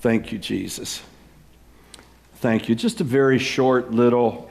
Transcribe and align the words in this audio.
Thank 0.00 0.30
you, 0.30 0.38
Jesus. 0.38 1.02
Thank 2.36 2.68
you. 2.68 2.76
Just 2.76 3.00
a 3.00 3.04
very 3.04 3.38
short 3.38 3.90
little 3.90 4.48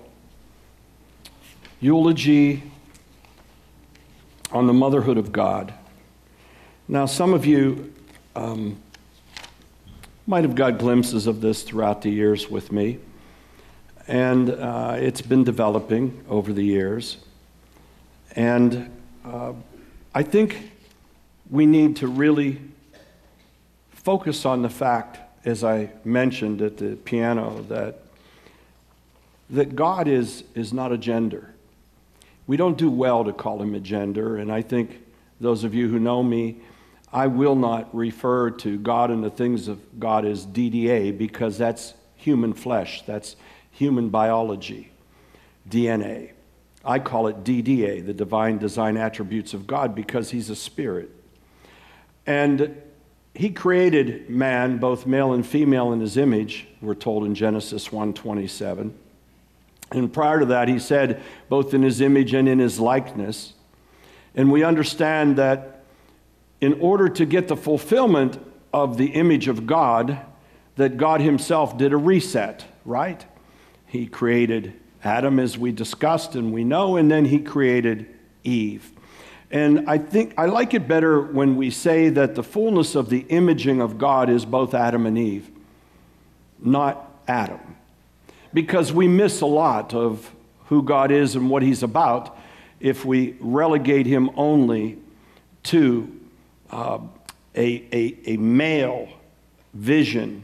eulogy 1.79 2.63
on 4.51 4.67
the 4.67 4.73
motherhood 4.73 5.17
of 5.17 5.31
God. 5.31 5.73
Now, 6.89 7.05
some 7.05 7.33
of 7.33 7.45
you 7.45 7.93
um, 8.35 8.77
might 10.25 10.43
have 10.43 10.55
got 10.55 10.79
glimpses 10.79 11.27
of 11.27 11.39
this 11.39 11.63
throughout 11.63 12.01
the 12.01 12.09
years 12.09 12.49
with 12.49 12.71
me, 12.73 12.99
and 14.05 14.49
uh, 14.49 14.95
it's 14.97 15.21
been 15.21 15.45
developing 15.45 16.25
over 16.27 16.51
the 16.51 16.63
years. 16.63 17.17
And 18.35 18.91
uh, 19.23 19.53
I 20.13 20.23
think 20.23 20.71
we 21.49 21.65
need 21.65 21.95
to 21.97 22.07
really 22.07 22.59
focus 23.91 24.45
on 24.45 24.61
the 24.61 24.69
fact, 24.69 25.19
as 25.47 25.63
I 25.63 25.89
mentioned 26.03 26.61
at 26.61 26.75
the 26.75 26.97
piano, 26.97 27.63
that, 27.69 28.01
that 29.49 29.77
God 29.77 30.09
is, 30.09 30.43
is 30.55 30.73
not 30.73 30.91
a 30.91 30.97
gender. 30.97 31.53
We 32.47 32.57
don't 32.57 32.77
do 32.77 32.89
well 32.89 33.23
to 33.23 33.31
call 33.31 33.61
him 33.61 33.73
a 33.73 33.79
gender, 33.79 34.35
and 34.35 34.51
I 34.51 34.61
think 34.61 35.01
those 35.39 35.63
of 35.63 35.73
you 35.73 35.87
who 35.87 35.99
know 35.99 36.21
me, 36.21 36.57
I 37.13 37.27
will 37.27 37.55
not 37.55 37.95
refer 37.95 38.51
to 38.51 38.77
God 38.77 39.09
and 39.09 39.23
the 39.23 39.29
things 39.29 39.69
of 39.69 39.79
God 39.97 40.25
as 40.25 40.45
DDA 40.45 41.17
because 41.17 41.57
that's 41.57 41.93
human 42.17 42.51
flesh, 42.51 43.03
that's 43.03 43.37
human 43.71 44.09
biology, 44.09 44.91
DNA. 45.69 46.31
I 46.83 46.99
call 46.99 47.27
it 47.27 47.45
DDA, 47.45 48.05
the 48.05 48.13
divine 48.13 48.57
design 48.57 48.97
attributes 48.97 49.53
of 49.53 49.65
God, 49.65 49.95
because 49.95 50.31
he's 50.31 50.49
a 50.49 50.55
spirit. 50.57 51.09
And 52.25 52.81
he 53.37 53.51
created 53.51 54.27
man, 54.31 54.79
both 54.79 55.05
male 55.05 55.31
and 55.31 55.45
female, 55.45 55.93
in 55.93 55.99
his 55.99 56.17
image, 56.17 56.67
we're 56.81 56.95
told 56.95 57.23
in 57.23 57.35
Genesis 57.35 57.89
1:27. 57.89 58.93
And 59.91 60.11
prior 60.11 60.39
to 60.39 60.45
that, 60.47 60.67
he 60.67 60.79
said, 60.79 61.21
both 61.47 61.71
in 61.71 61.83
his 61.83 62.01
image 62.01 62.33
and 62.33 62.49
in 62.49 62.57
his 62.57 62.79
likeness. 62.79 63.53
And 64.35 64.51
we 64.51 64.63
understand 64.63 65.35
that 65.37 65.83
in 66.59 66.81
order 66.81 67.07
to 67.09 67.25
get 67.27 67.47
the 67.47 67.55
fulfillment 67.55 68.39
of 68.73 68.97
the 68.97 69.11
image 69.11 69.47
of 69.47 69.67
God, 69.67 70.17
that 70.75 70.97
God 70.97 71.21
himself 71.21 71.77
did 71.77 71.93
a 71.93 71.97
reset, 71.97 72.65
right? 72.85 73.23
He 73.85 74.07
created 74.07 74.73
Adam, 75.03 75.39
as 75.39 75.59
we 75.59 75.71
discussed 75.71 76.33
and 76.33 76.51
we 76.51 76.63
know, 76.63 76.97
and 76.97 77.09
then 77.09 77.25
he 77.25 77.39
created 77.39 78.07
Eve. 78.43 78.91
And 79.49 79.89
I 79.89 79.97
think 79.97 80.33
I 80.37 80.45
like 80.47 80.73
it 80.73 80.87
better 80.87 81.21
when 81.21 81.55
we 81.55 81.69
say 81.69 82.09
that 82.09 82.35
the 82.35 82.43
fullness 82.43 82.95
of 82.95 83.09
the 83.09 83.19
imaging 83.29 83.81
of 83.81 83.97
God 83.97 84.29
is 84.29 84.45
both 84.45 84.73
Adam 84.73 85.05
and 85.05 85.17
Eve, 85.17 85.49
not 86.59 87.09
Adam 87.27 87.77
because 88.53 88.91
we 88.91 89.07
miss 89.07 89.41
a 89.41 89.45
lot 89.45 89.93
of 89.93 90.33
who 90.65 90.81
God 90.81 91.11
is 91.11 91.35
and 91.35 91.49
what 91.49 91.61
He's 91.61 91.83
about 91.83 92.37
if 92.79 93.05
we 93.05 93.35
relegate 93.39 94.05
Him 94.05 94.31
only 94.35 94.97
to 95.63 96.11
uh, 96.71 96.99
a, 97.55 97.85
a, 97.91 98.17
a 98.25 98.37
male 98.37 99.09
vision 99.73 100.43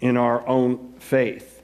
in 0.00 0.16
our 0.16 0.46
own 0.48 0.94
faith. 0.98 1.62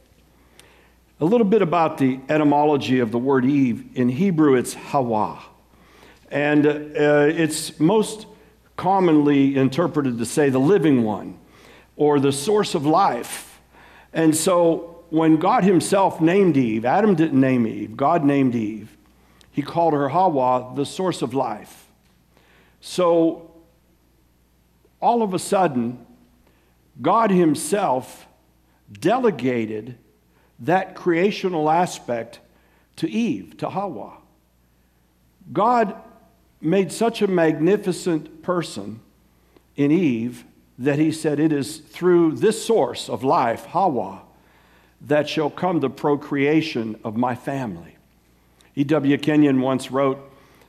A 1.20 1.24
little 1.24 1.46
bit 1.46 1.60
about 1.60 1.98
the 1.98 2.20
etymology 2.28 3.00
of 3.00 3.10
the 3.10 3.18
word 3.18 3.44
Eve. 3.44 3.84
In 3.94 4.08
Hebrew, 4.08 4.54
it's 4.54 4.74
Hawa. 4.74 5.42
And 6.30 6.66
uh, 6.66 6.72
it's 7.28 7.78
most 7.80 8.26
commonly 8.76 9.56
interpreted 9.56 10.18
to 10.18 10.24
say 10.24 10.48
the 10.48 10.60
living 10.60 11.02
one 11.02 11.38
or 11.96 12.20
the 12.20 12.32
source 12.32 12.74
of 12.74 12.86
life. 12.86 13.60
And 14.12 14.34
so 14.34 15.04
when 15.10 15.36
God 15.36 15.64
Himself 15.64 16.20
named 16.20 16.56
Eve, 16.56 16.84
Adam 16.84 17.14
didn't 17.14 17.38
name 17.38 17.66
Eve, 17.66 17.96
God 17.96 18.24
named 18.24 18.54
Eve. 18.54 18.96
He 19.50 19.62
called 19.62 19.92
her 19.92 20.08
Hawa, 20.08 20.72
the 20.74 20.86
source 20.86 21.22
of 21.22 21.34
life. 21.34 21.88
So, 22.80 23.50
all 25.02 25.22
of 25.22 25.34
a 25.34 25.38
sudden, 25.38 26.06
God 27.02 27.30
Himself 27.30 28.26
delegated 28.92 29.98
that 30.60 30.94
creational 30.94 31.68
aspect 31.68 32.38
to 32.96 33.10
Eve, 33.10 33.56
to 33.58 33.68
Hawa. 33.70 34.18
God 35.52 35.96
made 36.60 36.92
such 36.92 37.22
a 37.22 37.26
magnificent 37.26 38.42
person 38.42 39.00
in 39.76 39.90
Eve 39.90 40.44
that 40.78 40.98
He 40.98 41.12
said, 41.12 41.38
It 41.40 41.52
is 41.52 41.78
through 41.78 42.32
this 42.32 42.64
source 42.64 43.08
of 43.08 43.22
life, 43.24 43.66
Hawa, 43.66 44.22
that 45.02 45.28
shall 45.28 45.50
come 45.50 45.80
the 45.80 45.90
procreation 45.90 46.98
of 47.04 47.16
my 47.16 47.34
family. 47.34 47.96
E.W. 48.76 49.18
Kenyon 49.18 49.60
once 49.60 49.90
wrote 49.90 50.18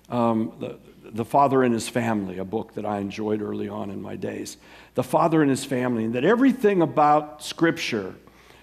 um, 0.10 0.54
the, 0.60 0.78
the 1.04 1.26
Father 1.26 1.64
and 1.64 1.74
His 1.74 1.88
Family, 1.88 2.38
a 2.38 2.46
book 2.46 2.74
that 2.74 2.86
I 2.86 3.00
enjoyed 3.00 3.42
early 3.42 3.70
on 3.70 3.90
in 3.90 4.02
my 4.02 4.16
days. 4.16 4.58
The 4.96 5.04
Father 5.04 5.42
and 5.42 5.50
His 5.50 5.66
Family, 5.66 6.06
and 6.06 6.16
that 6.16 6.26
everything 6.26 6.82
about 6.82 7.44
Scripture, 7.44 8.16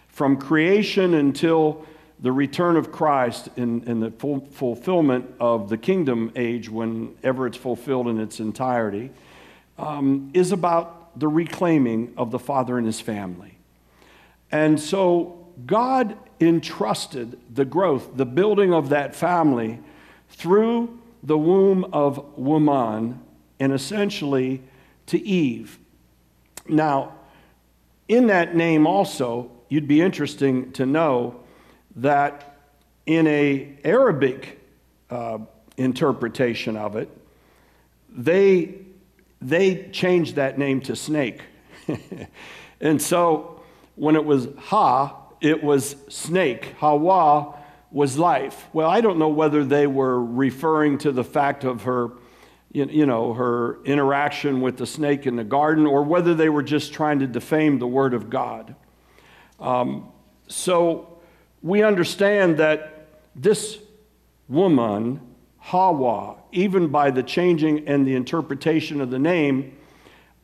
from 0.09 0.37
creation 0.37 1.15
until 1.15 1.87
the 2.21 2.33
return 2.33 2.77
of 2.77 2.91
Christ 2.91 3.49
in, 3.57 3.85
in 3.85 4.01
the 4.01 4.11
full, 4.11 4.41
fulfillment 4.51 5.35
of 5.39 5.69
the 5.69 5.79
kingdom 5.79 6.33
age, 6.35 6.69
whenever 6.69 7.47
it's 7.47 7.57
fulfilled 7.57 8.09
in 8.09 8.19
its 8.19 8.41
entirety, 8.41 9.11
um, 9.79 10.31
is 10.35 10.51
about 10.51 11.19
the 11.19 11.29
reclaiming 11.29 12.13
of 12.17 12.31
the 12.31 12.39
Father 12.39 12.77
and 12.77 12.87
His 12.87 13.01
family. 13.01 13.59
And 14.51 14.81
so 14.81 15.47
God 15.67 16.17
entrusted 16.41 17.39
the 17.53 17.65
growth, 17.65 18.17
the 18.17 18.27
building 18.27 18.73
of 18.73 18.89
that 18.89 19.15
family 19.15 19.81
through 20.31 20.99
the 21.23 21.39
womb 21.39 21.85
of 21.93 22.39
woman 22.39 23.21
and 23.59 23.73
essentially 23.73 24.63
to 25.07 25.21
Eve. 25.21 25.79
Now, 26.69 27.15
in 28.09 28.29
that 28.29 28.55
name 28.55 28.87
also, 28.87 29.51
you'd 29.69 29.89
be 29.89 30.01
interesting 30.01 30.73
to 30.73 30.87
know 30.87 31.41
that 31.99 32.57
in 33.07 33.27
a 33.27 33.77
Arabic 33.85 34.61
uh, 35.11 35.39
interpretation 35.77 36.77
of 36.77 36.97
it, 36.97 37.09
they, 38.11 38.75
they 39.41 39.89
changed 39.93 40.37
that 40.37 40.59
name 40.59 40.81
to 40.83 40.97
snake. 40.97 41.43
and 42.81 43.01
so 43.01 43.61
when 43.97 44.17
it 44.17 44.25
was 44.25 44.49
Ha, 44.59 45.17
it 45.41 45.63
was 45.63 45.97
snake. 46.09 46.75
Hawa 46.79 47.55
was 47.91 48.19
life. 48.19 48.67
Well, 48.73 48.89
I 48.89 49.01
don't 49.01 49.19
know 49.19 49.29
whether 49.29 49.65
they 49.65 49.87
were 49.87 50.23
referring 50.23 50.99
to 50.99 51.13
the 51.13 51.25
fact 51.25 51.65
of 51.65 51.83
her, 51.83 52.11
you 52.73 53.07
know, 53.07 53.33
her 53.35 53.83
interaction 53.85 54.61
with 54.61 54.77
the 54.77 54.87
snake 54.87 55.27
in 55.27 55.37
the 55.37 55.45
garden, 55.45 55.87
or 55.87 56.03
whether 56.03 56.35
they 56.35 56.49
were 56.49 56.63
just 56.63 56.93
trying 56.93 57.21
to 57.21 57.27
defame 57.27 57.79
the 57.79 57.87
word 57.87 58.15
of 58.15 58.29
God. 58.29 58.75
Um, 59.59 60.13
so 60.49 61.18
we 61.63 61.83
understand 61.83 62.59
that 62.59 63.07
this 63.35 63.79
woman, 64.49 65.21
Hawa, 65.59 66.37
even 66.53 66.89
by 66.89 67.11
the 67.11 67.23
changing 67.23 67.87
and 67.89 68.07
the 68.07 68.15
interpretation 68.15 69.01
of 69.01 69.11
the 69.11 69.19
name, 69.19 69.77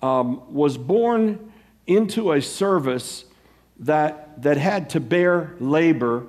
um, 0.02 0.52
was 0.52 0.76
born 0.76 1.52
into 1.86 2.32
a 2.32 2.42
service 2.42 3.25
that, 3.80 4.42
that 4.42 4.56
had 4.56 4.91
to 4.91 5.00
bear 5.00 5.54
labor 5.58 6.26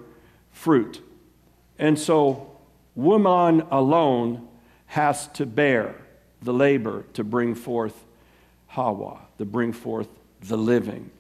fruit. 0.52 1.02
And 1.78 2.00
so, 2.00 2.52
woman 2.96 3.62
alone 3.72 4.48
has 4.88 5.28
to 5.28 5.46
bear 5.46 5.96
the 6.42 6.54
labor 6.54 7.06
to 7.14 7.24
bring 7.24 7.56
forth 7.56 8.06
Hawa, 8.68 9.20
to 9.38 9.46
bring 9.46 9.74
forth 9.74 10.08
the 10.42 10.58
living. 10.58 11.12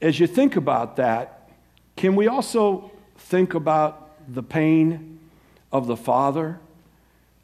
As 0.00 0.20
you 0.20 0.26
think 0.26 0.56
about 0.56 0.96
that, 0.96 1.33
can 2.04 2.16
we 2.16 2.28
also 2.28 2.90
think 3.16 3.54
about 3.54 4.20
the 4.30 4.42
pain 4.42 5.18
of 5.72 5.86
the 5.86 5.96
father 5.96 6.60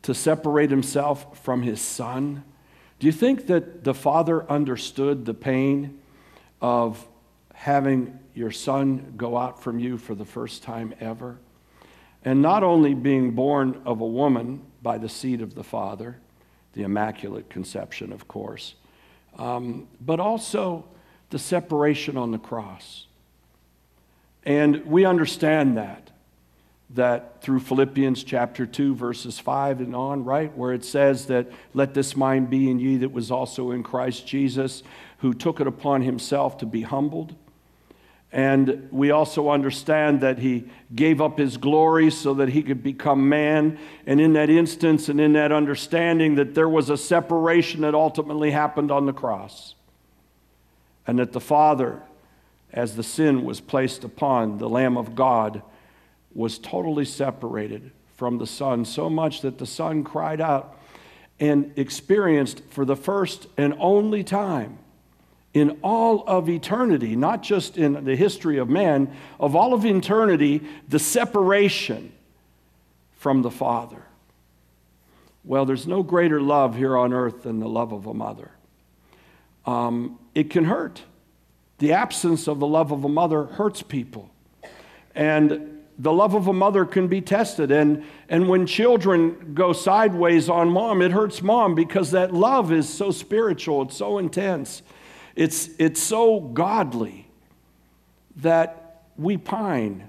to 0.03 0.13
separate 0.13 0.71
himself 0.71 1.43
from 1.43 1.63
his 1.63 1.81
son? 1.81 2.45
Do 2.99 3.07
you 3.07 3.13
think 3.13 3.47
that 3.47 3.85
the 3.85 3.95
father 3.95 4.47
understood 4.51 5.25
the 5.25 5.33
pain 5.33 5.99
of 6.61 7.09
having 7.55 8.19
your 8.35 8.51
son 8.51 9.15
go 9.17 9.39
out 9.39 9.63
from 9.63 9.79
you 9.79 9.97
for 9.97 10.15
the 10.15 10.27
first 10.27 10.63
time 10.63 10.93
ever. 11.01 11.39
And 12.23 12.43
not 12.43 12.63
only 12.63 12.93
being 12.93 13.31
born 13.31 13.81
of 13.87 14.03
a 14.03 14.07
woman 14.07 14.61
by 14.83 14.99
the 14.99 15.09
seed 15.09 15.41
of 15.41 15.55
the 15.55 15.65
Father, 15.65 16.19
the 16.75 16.83
Immaculate 16.83 17.49
Conception, 17.49 18.13
of 18.13 18.29
course, 18.29 18.75
um, 19.39 19.89
but 20.03 20.21
also 20.21 20.85
the 21.31 21.39
separation 21.39 22.19
on 22.19 22.31
the 22.31 22.39
cross. 22.39 23.07
And 24.45 24.87
we 24.87 25.05
understand 25.05 25.77
that. 25.77 26.11
that 26.91 27.41
through 27.41 27.61
Philippians 27.61 28.25
chapter 28.25 28.67
2, 28.67 28.95
verses 28.95 29.39
5 29.39 29.81
and 29.81 29.95
on, 29.95 30.25
right, 30.25 30.57
where 30.57 30.73
it 30.73 30.85
says 30.85 31.27
that 31.27 31.51
let 31.73 31.95
this 31.95 32.17
mind 32.17 32.51
be 32.51 32.71
in 32.71 32.81
ye 32.81 32.97
that 32.99 33.13
was 33.13 33.31
also 33.31 33.71
in 33.71 33.83
Christ 33.83 34.27
Jesus, 34.27 34.83
who 35.19 35.33
took 35.33 35.61
it 35.61 35.67
upon 35.67 36.03
himself 36.03 36.59
to 36.59 36.67
be 36.67 36.83
humbled. 36.83 37.35
And 38.33 38.89
we 38.93 39.11
also 39.11 39.51
understand 39.51 40.21
that 40.21 40.39
he 40.39 40.69
gave 40.95 41.21
up 41.21 41.39
his 41.39 41.57
glory 41.57 42.11
so 42.11 42.35
that 42.35 42.49
he 42.49 42.63
could 42.63 42.83
become 42.83 43.29
man. 43.29 43.79
And 44.07 44.21
in 44.21 44.35
that 44.35 44.49
instance 44.49 45.09
and 45.09 45.21
in 45.21 45.33
that 45.33 45.51
understanding, 45.51 46.37
that 46.37 46.55
there 46.55 46.69
was 46.69 46.91
a 46.91 46.97
separation 46.97 47.81
that 47.81 47.95
ultimately 47.95 48.53
happened 48.53 48.93
on 48.93 49.07
the 49.07 49.13
cross. 49.13 49.75
And 51.07 51.19
that 51.19 51.33
the 51.33 51.41
Father, 51.41 52.03
as 52.73 52.97
the 52.97 53.03
sin 53.03 53.45
was 53.45 53.61
placed 53.61 54.05
upon 54.05 54.59
the 54.59 54.69
Lamb 54.69 54.97
of 54.97 55.15
God, 55.15 55.63
was 56.35 56.59
totally 56.59 57.05
separated 57.05 57.91
from 58.17 58.39
the 58.39 58.47
Son, 58.47 58.85
so 58.85 59.11
much 59.11 59.41
that 59.41 59.59
the 59.59 59.67
Son 59.67 60.05
cried 60.05 60.41
out 60.41 60.79
and 61.41 61.73
experienced 61.77 62.63
for 62.69 62.85
the 62.85 62.97
first 62.97 63.47
and 63.57 63.75
only 63.79 64.23
time 64.23 64.79
in 65.53 65.79
all 65.83 66.23
of 66.27 66.49
eternity, 66.49 67.17
not 67.17 67.43
just 67.43 67.77
in 67.77 68.05
the 68.05 68.15
history 68.15 68.59
of 68.59 68.69
man, 68.69 69.13
of 69.41 69.57
all 69.57 69.75
of 69.75 69.85
eternity, 69.85 70.63
the 70.89 70.99
separation 70.99 72.13
from 73.17 73.43
the 73.43 73.51
Father. 73.51 74.05
Well, 75.45 75.65
there's 75.65 75.87
no 75.87 76.03
greater 76.03 76.41
love 76.41 76.77
here 76.77 76.97
on 76.97 77.13
earth 77.13 77.43
than 77.43 77.59
the 77.59 77.69
love 77.69 77.93
of 77.93 78.07
a 78.07 78.15
mother. 78.15 78.51
Um, 79.67 80.19
it 80.35 80.51
can 80.51 80.65
hurt. 80.65 81.03
The 81.81 81.93
absence 81.93 82.47
of 82.47 82.61
the 82.61 82.67
love 82.67 82.93
of 82.93 83.05
a 83.05 83.09
mother 83.09 83.45
hurts 83.45 83.83
people. 83.83 84.31
And 85.15 85.79
the 85.99 86.13
love 86.13 86.35
of 86.35 86.47
a 86.47 86.53
mother 86.53 86.85
can 86.85 87.09
be 87.09 87.21
tested. 87.21 87.71
And, 87.71 88.05
and 88.29 88.49
when 88.49 88.67
children 88.67 89.55
go 89.55 89.73
sideways 89.73 90.49
on 90.49 90.71
mom, 90.71 91.03
it 91.03 91.11
hurts 91.11 91.43
mom 91.43 91.75
because 91.75 92.11
that 92.13 92.33
love 92.33 92.71
is 92.71 92.89
so 92.89 93.11
spiritual, 93.11 93.83
it's 93.83 93.97
so 93.97 94.19
intense, 94.19 94.83
it's, 95.37 95.71
it's 95.79 96.01
so 96.01 96.41
godly 96.41 97.29
that 98.37 99.03
we 99.17 99.37
pine 99.37 100.09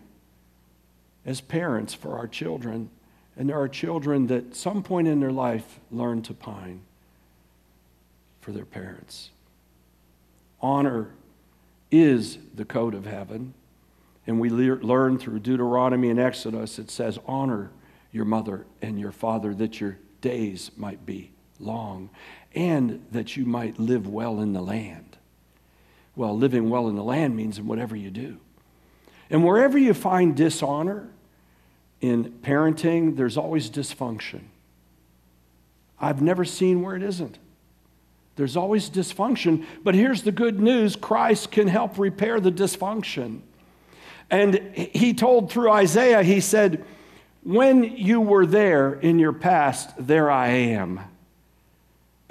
as 1.25 1.41
parents 1.41 1.93
for 1.93 2.17
our 2.17 2.27
children. 2.27 2.89
And 3.37 3.49
there 3.49 3.59
are 3.59 3.69
children 3.69 4.27
that 4.27 4.55
some 4.55 4.83
point 4.83 5.07
in 5.07 5.21
their 5.21 5.31
life 5.31 5.79
learn 5.89 6.21
to 6.23 6.33
pine 6.33 6.81
for 8.41 8.51
their 8.51 8.65
parents. 8.65 9.29
Honor 10.61 11.11
is 11.91 12.37
the 12.55 12.65
code 12.65 12.95
of 12.95 13.05
heaven. 13.05 13.53
And 14.25 14.39
we 14.39 14.49
le- 14.49 14.75
learn 14.75 15.17
through 15.17 15.39
Deuteronomy 15.39 16.09
and 16.09 16.19
Exodus, 16.19 16.79
it 16.79 16.89
says, 16.89 17.19
Honor 17.25 17.71
your 18.11 18.25
mother 18.25 18.65
and 18.81 18.99
your 18.99 19.11
father 19.11 19.53
that 19.55 19.79
your 19.79 19.97
days 20.21 20.71
might 20.77 21.05
be 21.05 21.31
long 21.59 22.09
and 22.53 23.05
that 23.11 23.37
you 23.37 23.45
might 23.45 23.79
live 23.79 24.07
well 24.07 24.39
in 24.39 24.53
the 24.53 24.61
land. 24.61 25.17
Well, 26.15 26.37
living 26.37 26.69
well 26.69 26.89
in 26.89 26.95
the 26.95 27.03
land 27.03 27.35
means 27.35 27.57
in 27.57 27.67
whatever 27.67 27.95
you 27.95 28.11
do. 28.11 28.37
And 29.29 29.45
wherever 29.45 29.77
you 29.77 29.93
find 29.93 30.35
dishonor 30.35 31.09
in 32.01 32.39
parenting, 32.43 33.15
there's 33.15 33.37
always 33.37 33.69
dysfunction. 33.69 34.41
I've 35.99 36.21
never 36.21 36.43
seen 36.43 36.81
where 36.81 36.95
it 36.95 37.03
isn't. 37.03 37.37
There's 38.41 38.57
always 38.57 38.89
dysfunction, 38.89 39.67
but 39.83 39.93
here's 39.93 40.23
the 40.23 40.31
good 40.31 40.59
news 40.59 40.95
Christ 40.95 41.51
can 41.51 41.67
help 41.67 41.99
repair 41.99 42.39
the 42.39 42.51
dysfunction. 42.51 43.41
And 44.31 44.55
he 44.75 45.13
told 45.13 45.51
through 45.51 45.69
Isaiah, 45.69 46.23
he 46.23 46.39
said, 46.39 46.83
When 47.43 47.83
you 47.83 48.19
were 48.19 48.47
there 48.47 48.93
in 48.93 49.19
your 49.19 49.31
past, 49.31 49.91
there 49.99 50.31
I 50.31 50.47
am. 50.47 51.01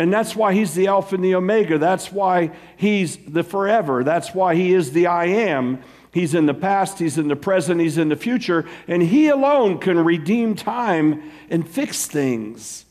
And 0.01 0.13
that's 0.13 0.35
why 0.35 0.53
he's 0.53 0.75
the 0.75 0.89
Alpha 0.89 1.15
and 1.15 1.23
the 1.23 1.37
Omega. 1.37 1.79
That's 1.79 2.11
why 2.11 2.51
he's 2.77 3.17
the 3.17 3.45
forever. 3.45 4.03
That's 4.03 4.35
why 4.35 4.57
he 4.57 4.75
is 4.75 4.91
the 4.91 5.07
I 5.07 5.27
am. 5.27 5.81
He's 6.13 6.35
in 6.35 6.47
the 6.47 6.55
past, 6.55 6.99
he's 6.99 7.19
in 7.19 7.29
the 7.29 7.37
present, 7.37 7.81
he's 7.81 7.99
in 7.99 8.09
the 8.09 8.17
future. 8.17 8.69
And 8.89 9.01
he 9.01 9.29
alone 9.29 9.79
can 9.79 10.05
redeem 10.05 10.57
time 10.57 11.31
and 11.51 11.69
fix 11.69 12.09
things 12.09 12.85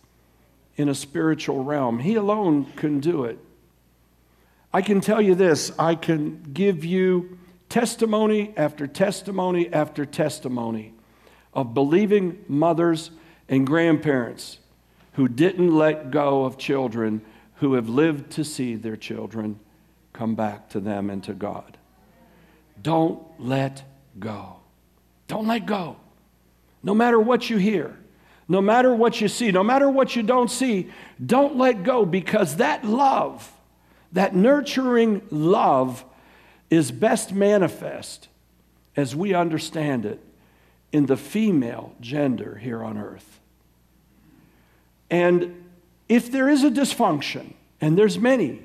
in 0.79 0.87
a 0.87 0.95
spiritual 0.95 1.61
realm. 1.61 1.99
He 1.99 2.15
alone 2.15 2.65
can 2.77 3.01
do 3.01 3.25
it. 3.25 3.37
I 4.73 4.81
can 4.81 5.01
tell 5.01 5.21
you 5.21 5.35
this 5.35 5.73
I 5.77 5.95
can 5.95 6.41
give 6.53 6.85
you 6.85 7.37
testimony 7.67 8.53
after 8.55 8.87
testimony 8.87 9.71
after 9.73 10.05
testimony 10.05 10.93
of 11.53 11.73
believing 11.73 12.45
mothers 12.47 13.11
and 13.49 13.67
grandparents 13.67 14.59
who 15.13 15.27
didn't 15.27 15.75
let 15.75 16.11
go 16.11 16.45
of 16.45 16.57
children 16.57 17.21
who 17.55 17.73
have 17.73 17.89
lived 17.89 18.31
to 18.31 18.45
see 18.45 18.75
their 18.75 18.95
children 18.95 19.59
come 20.13 20.33
back 20.33 20.69
to 20.69 20.79
them 20.79 21.09
and 21.09 21.21
to 21.25 21.33
God. 21.33 21.77
Don't 22.81 23.21
let 23.37 23.83
go. 24.17 24.55
Don't 25.27 25.47
let 25.47 25.65
go. 25.65 25.97
No 26.81 26.95
matter 26.95 27.19
what 27.19 27.49
you 27.49 27.57
hear, 27.57 27.97
no 28.49 28.61
matter 28.61 28.93
what 28.93 29.21
you 29.21 29.27
see, 29.27 29.51
no 29.51 29.63
matter 29.63 29.87
what 29.87 30.15
you 30.15 30.23
don't 30.23 30.49
see, 30.49 30.89
don't 31.23 31.55
let 31.55 31.83
go 31.83 32.03
because 32.03 32.55
that 32.55 32.83
love, 32.83 33.53
that 34.11 34.35
nurturing 34.35 35.21
love, 35.29 36.03
is 36.71 36.91
best 36.91 37.31
manifest 37.31 38.27
as 38.95 39.15
we 39.15 39.35
understand 39.35 40.05
it 40.05 40.19
in 40.91 41.05
the 41.05 41.15
female 41.15 41.93
gender 42.01 42.55
here 42.55 42.83
on 42.83 42.97
earth. 42.97 43.39
And 45.11 45.63
if 46.07 46.31
there 46.31 46.49
is 46.49 46.63
a 46.63 46.71
dysfunction, 46.71 47.53
and 47.79 47.97
there's 47.97 48.17
many, 48.17 48.61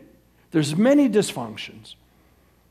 there's 0.50 0.74
many 0.74 1.08
dysfunctions. 1.10 1.94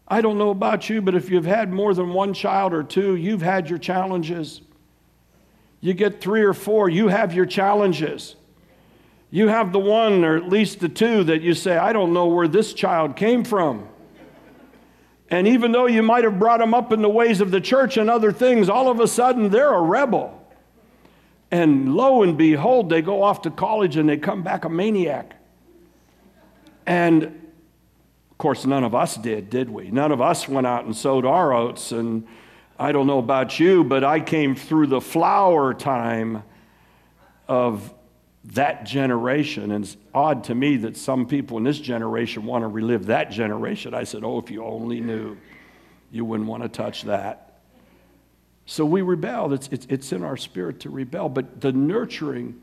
I 0.07 0.21
don't 0.21 0.37
know 0.37 0.49
about 0.49 0.89
you, 0.89 1.01
but 1.01 1.15
if 1.15 1.29
you've 1.29 1.45
had 1.45 1.71
more 1.71 1.93
than 1.93 2.13
one 2.13 2.33
child 2.33 2.73
or 2.73 2.83
two, 2.83 3.15
you've 3.15 3.41
had 3.41 3.69
your 3.69 3.79
challenges. 3.79 4.61
You 5.83 5.93
get 5.93 6.21
three 6.21 6.43
or 6.43 6.53
four, 6.53 6.87
you 6.87 7.09
have 7.09 7.33
your 7.33 7.45
challenges. 7.45 8.37
You 9.29 9.49
have 9.49 9.73
the 9.73 9.79
one 9.79 10.23
or 10.23 10.37
at 10.37 10.47
least 10.47 10.79
the 10.79 10.87
two 10.87 11.25
that 11.25 11.41
you 11.41 11.53
say, 11.53 11.75
I 11.75 11.91
don't 11.91 12.13
know 12.13 12.27
where 12.27 12.47
this 12.47 12.73
child 12.73 13.17
came 13.17 13.43
from. 13.43 13.89
And 15.29 15.45
even 15.45 15.73
though 15.73 15.87
you 15.87 16.01
might 16.01 16.23
have 16.23 16.39
brought 16.39 16.61
them 16.61 16.73
up 16.73 16.93
in 16.93 17.01
the 17.01 17.09
ways 17.09 17.41
of 17.41 17.51
the 17.51 17.59
church 17.59 17.97
and 17.97 18.09
other 18.09 18.31
things, 18.31 18.69
all 18.69 18.89
of 18.89 19.01
a 19.01 19.07
sudden 19.09 19.49
they're 19.49 19.73
a 19.73 19.81
rebel. 19.81 20.41
And 21.51 21.93
lo 21.93 22.23
and 22.23 22.37
behold, 22.37 22.89
they 22.89 23.01
go 23.01 23.21
off 23.21 23.41
to 23.41 23.51
college 23.51 23.97
and 23.97 24.07
they 24.07 24.15
come 24.15 24.41
back 24.41 24.63
a 24.63 24.69
maniac. 24.69 25.35
And 26.85 27.23
of 27.23 28.37
course, 28.37 28.65
none 28.65 28.85
of 28.85 28.95
us 28.95 29.17
did, 29.17 29.49
did 29.49 29.69
we? 29.69 29.91
None 29.91 30.13
of 30.13 30.21
us 30.21 30.47
went 30.47 30.65
out 30.65 30.85
and 30.85 30.95
sowed 30.95 31.25
our 31.25 31.51
oats. 31.53 31.91
And 31.91 32.25
I 32.79 32.91
don't 32.91 33.07
know 33.07 33.19
about 33.19 33.59
you, 33.59 33.83
but 33.83 34.03
I 34.03 34.19
came 34.19 34.55
through 34.55 34.87
the 34.87 35.01
flower 35.01 35.73
time 35.73 36.43
of 37.47 37.93
that 38.45 38.85
generation. 38.85 39.71
And 39.71 39.85
it's 39.85 39.95
odd 40.13 40.45
to 40.45 40.55
me 40.55 40.77
that 40.77 40.97
some 40.97 41.27
people 41.27 41.57
in 41.57 41.63
this 41.63 41.79
generation 41.79 42.45
want 42.45 42.63
to 42.63 42.67
relive 42.67 43.05
that 43.07 43.31
generation. 43.31 43.93
I 43.93 44.03
said, 44.03 44.23
Oh, 44.23 44.39
if 44.39 44.49
you 44.49 44.63
only 44.63 44.99
knew, 44.99 45.37
you 46.11 46.25
wouldn't 46.25 46.49
want 46.49 46.63
to 46.63 46.69
touch 46.69 47.03
that. 47.03 47.61
So 48.65 48.85
we 48.85 49.01
rebelled. 49.01 49.53
It's, 49.53 49.67
it's, 49.71 49.85
it's 49.89 50.11
in 50.11 50.23
our 50.23 50.37
spirit 50.37 50.79
to 50.81 50.89
rebel. 50.89 51.29
But 51.29 51.61
the 51.61 51.71
nurturing, 51.71 52.61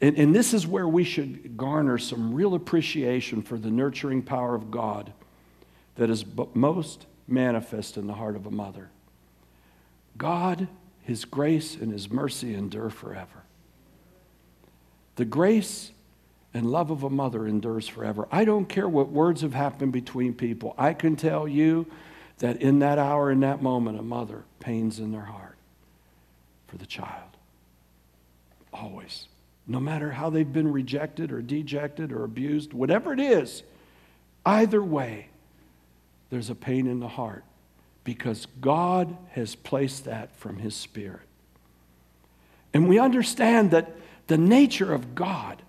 and, 0.00 0.16
and 0.16 0.34
this 0.34 0.54
is 0.54 0.66
where 0.66 0.88
we 0.88 1.04
should 1.04 1.56
garner 1.56 1.98
some 1.98 2.34
real 2.34 2.54
appreciation 2.54 3.42
for 3.42 3.58
the 3.58 3.70
nurturing 3.70 4.22
power 4.22 4.54
of 4.54 4.70
God 4.70 5.12
that 5.96 6.10
is 6.10 6.24
most 6.54 7.06
manifest 7.26 7.96
in 7.96 8.06
the 8.06 8.14
heart 8.14 8.36
of 8.36 8.46
a 8.46 8.50
mother. 8.50 8.90
God, 10.16 10.68
His 11.02 11.24
grace 11.24 11.74
and 11.74 11.92
His 11.92 12.10
mercy 12.10 12.54
endure 12.54 12.90
forever. 12.90 13.44
The 15.16 15.24
grace 15.24 15.92
and 16.52 16.70
love 16.70 16.90
of 16.90 17.02
a 17.02 17.10
mother 17.10 17.46
endures 17.46 17.86
forever. 17.86 18.26
I 18.32 18.44
don't 18.44 18.68
care 18.68 18.88
what 18.88 19.08
words 19.10 19.42
have 19.42 19.54
happened 19.54 19.92
between 19.92 20.34
people. 20.34 20.74
I 20.76 20.94
can 20.94 21.16
tell 21.16 21.46
you 21.46 21.86
that 22.38 22.60
in 22.60 22.80
that 22.80 22.98
hour, 22.98 23.30
in 23.30 23.40
that 23.40 23.62
moment, 23.62 23.98
a 23.98 24.02
mother 24.02 24.44
pains 24.58 24.98
in 24.98 25.12
their 25.12 25.24
heart 25.24 25.56
for 26.66 26.76
the 26.78 26.86
child. 26.86 27.28
Always. 28.72 29.26
No 29.66 29.78
matter 29.78 30.10
how 30.10 30.30
they've 30.30 30.52
been 30.52 30.72
rejected 30.72 31.30
or 31.30 31.42
dejected 31.42 32.12
or 32.12 32.24
abused, 32.24 32.72
whatever 32.72 33.12
it 33.12 33.20
is, 33.20 33.62
either 34.44 34.82
way, 34.82 35.28
there's 36.30 36.50
a 36.50 36.54
pain 36.54 36.86
in 36.86 36.98
the 36.98 37.08
heart 37.08 37.44
because 38.04 38.46
God 38.60 39.16
has 39.32 39.54
placed 39.54 40.04
that 40.04 40.34
from 40.36 40.58
His 40.58 40.74
Spirit. 40.74 41.20
And 42.72 42.88
we 42.88 42.98
understand 42.98 43.70
that 43.72 43.96
the 44.30 44.38
nature 44.38 44.92
of 44.92 45.14
God. 45.14 45.60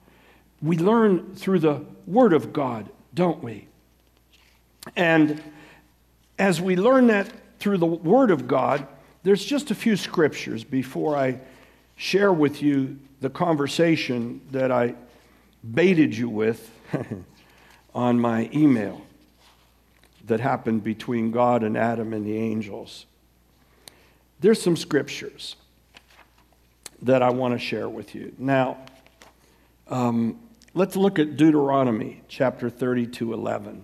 We 0.62 0.78
learn 0.78 1.34
through 1.36 1.60
the 1.60 1.84
Word 2.06 2.32
of 2.32 2.54
God, 2.54 2.90
don't 3.14 3.44
we? 3.44 3.68
And 4.96 5.42
as 6.38 6.62
we 6.62 6.76
learn 6.76 7.08
that 7.08 7.32
through 7.60 7.80
the 7.80 7.88
Word 7.88 8.30
of 8.30 8.48
God, 8.48 8.88
there's 9.24 9.44
just 9.44 9.72
a 9.72 9.76
few 9.76 9.96
scriptures 9.96 10.64
before 10.64 11.18
I 11.18 11.40
share 11.96 12.32
with 12.32 12.62
you 12.62 13.00
the 13.20 13.30
conversation 13.32 14.42
that 14.52 14.72
I 14.72 14.94
baited 15.70 16.16
you 16.16 16.30
with 16.30 16.72
on 17.96 18.20
my 18.20 18.50
email 18.54 19.02
that 20.32 20.40
happened 20.40 20.82
between 20.82 21.30
God 21.30 21.62
and 21.62 21.76
Adam 21.76 22.14
and 22.14 22.26
the 22.26 22.38
angels. 22.38 23.06
There's 24.40 24.62
some 24.62 24.78
scriptures 24.78 25.58
that 27.02 27.22
I 27.22 27.32
want 27.32 27.54
to 27.54 27.60
share 27.60 27.90
with 27.90 28.16
you. 28.16 28.34
Now, 28.38 28.78
um, 29.90 30.40
let's 30.74 30.96
look 30.96 31.20
at 31.20 31.36
Deuteronomy 31.36 32.22
chapter 32.30 32.70
32 32.70 33.34
11. 33.34 33.84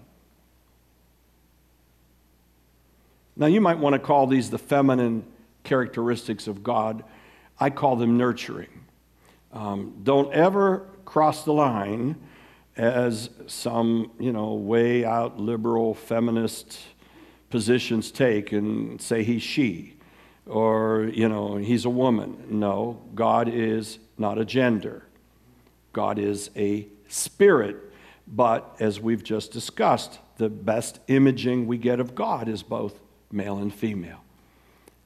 Now, 3.35 3.47
you 3.47 3.59
might 3.59 3.77
want 3.77 3.91
to 3.91 3.99
call 3.99 4.25
these 4.25 4.49
the 4.49 4.57
feminine 4.57 5.25
characteristics 5.65 6.47
of 6.47 6.63
God. 6.63 7.03
I 7.59 7.71
call 7.71 7.97
them 7.97 8.17
nurturing. 8.17 8.85
Um, 9.51 9.99
don't 10.01 10.33
ever 10.33 10.87
cross 11.03 11.43
the 11.43 11.51
line 11.51 12.15
as 12.77 13.29
some, 13.47 14.11
you 14.19 14.31
know, 14.31 14.53
way 14.53 15.03
out 15.03 15.39
liberal 15.39 15.93
feminist 15.93 16.79
positions 17.49 18.11
take 18.11 18.51
and 18.51 19.01
say 19.01 19.23
he's 19.23 19.41
she 19.41 19.95
or, 20.45 21.09
you 21.13 21.27
know, 21.27 21.57
he's 21.57 21.85
a 21.85 21.89
woman. 21.89 22.45
No, 22.49 23.01
God 23.15 23.49
is 23.49 23.99
not 24.17 24.37
a 24.37 24.45
gender, 24.45 25.03
God 25.93 26.19
is 26.19 26.49
a 26.55 26.87
spirit. 27.09 27.77
But 28.29 28.75
as 28.81 28.99
we've 28.99 29.23
just 29.23 29.53
discussed, 29.53 30.19
the 30.35 30.49
best 30.49 30.99
imaging 31.07 31.65
we 31.65 31.77
get 31.77 32.01
of 32.01 32.13
God 32.13 32.49
is 32.49 32.61
both 32.61 32.99
male 33.31 33.57
and 33.57 33.73
female 33.73 34.19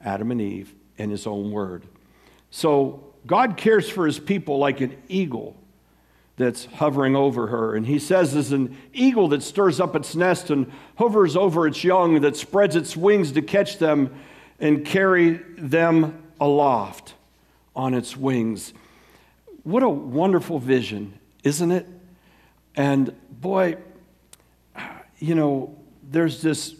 Adam 0.03 0.31
and 0.31 0.41
Eve 0.41 0.73
in 0.97 1.11
his 1.11 1.27
own 1.27 1.51
word. 1.51 1.85
So 2.49 3.13
God 3.27 3.57
cares 3.57 3.87
for 3.87 4.07
his 4.07 4.17
people 4.17 4.57
like 4.57 4.81
an 4.81 4.97
eagle 5.07 5.55
that's 6.41 6.65
hovering 6.65 7.15
over 7.15 7.47
her. 7.47 7.75
And 7.75 7.85
he 7.85 7.99
says, 7.99 8.35
as 8.35 8.51
an 8.51 8.77
eagle 8.93 9.29
that 9.29 9.43
stirs 9.43 9.79
up 9.79 9.95
its 9.95 10.15
nest 10.15 10.49
and 10.49 10.71
hovers 10.97 11.35
over 11.35 11.67
its 11.67 11.83
young, 11.83 12.21
that 12.21 12.35
spreads 12.35 12.75
its 12.75 12.97
wings 12.97 13.31
to 13.33 13.41
catch 13.41 13.77
them 13.77 14.13
and 14.59 14.85
carry 14.85 15.39
them 15.57 16.21
aloft 16.39 17.13
on 17.75 17.93
its 17.93 18.17
wings. 18.17 18.73
What 19.63 19.83
a 19.83 19.89
wonderful 19.89 20.59
vision, 20.59 21.17
isn't 21.43 21.71
it? 21.71 21.87
And 22.75 23.15
boy, 23.29 23.77
you 25.19 25.35
know, 25.35 25.77
there's 26.03 26.41
this 26.41 26.75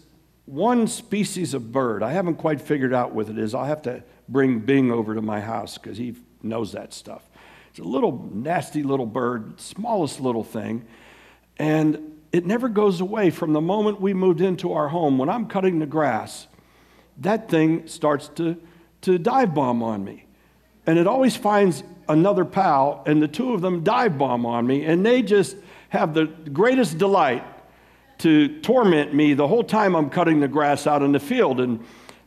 one 0.46 0.86
species 0.86 1.54
of 1.54 1.72
bird. 1.72 2.02
I 2.02 2.12
haven't 2.12 2.36
quite 2.36 2.60
figured 2.60 2.92
out 2.92 3.14
what 3.14 3.28
it 3.28 3.38
is. 3.38 3.54
I'll 3.54 3.64
have 3.64 3.82
to 3.82 4.02
bring 4.28 4.58
Bing 4.58 4.90
over 4.90 5.14
to 5.14 5.22
my 5.22 5.40
house 5.40 5.78
because 5.78 5.96
he 5.96 6.14
knows 6.42 6.72
that 6.72 6.92
stuff. 6.92 7.22
It's 7.72 7.78
a 7.78 7.84
little 7.84 8.28
nasty 8.34 8.82
little 8.82 9.06
bird, 9.06 9.58
smallest 9.58 10.20
little 10.20 10.44
thing. 10.44 10.84
And 11.56 12.20
it 12.30 12.44
never 12.44 12.68
goes 12.68 13.00
away 13.00 13.30
from 13.30 13.54
the 13.54 13.62
moment 13.62 13.98
we 13.98 14.12
moved 14.12 14.42
into 14.42 14.74
our 14.74 14.88
home. 14.88 15.16
When 15.16 15.30
I'm 15.30 15.46
cutting 15.46 15.78
the 15.78 15.86
grass, 15.86 16.48
that 17.16 17.48
thing 17.48 17.86
starts 17.86 18.28
to, 18.34 18.60
to 19.00 19.16
dive 19.16 19.54
bomb 19.54 19.82
on 19.82 20.04
me. 20.04 20.26
And 20.86 20.98
it 20.98 21.06
always 21.06 21.34
finds 21.34 21.82
another 22.10 22.44
pal, 22.44 23.02
and 23.06 23.22
the 23.22 23.28
two 23.28 23.54
of 23.54 23.62
them 23.62 23.82
dive 23.82 24.18
bomb 24.18 24.44
on 24.44 24.66
me, 24.66 24.84
and 24.84 25.06
they 25.06 25.22
just 25.22 25.56
have 25.88 26.12
the 26.12 26.26
greatest 26.26 26.98
delight 26.98 27.42
to 28.18 28.60
torment 28.60 29.14
me 29.14 29.32
the 29.32 29.48
whole 29.48 29.64
time 29.64 29.96
I'm 29.96 30.10
cutting 30.10 30.40
the 30.40 30.48
grass 30.48 30.86
out 30.86 31.00
in 31.00 31.12
the 31.12 31.20
field. 31.20 31.58
And 31.58 31.82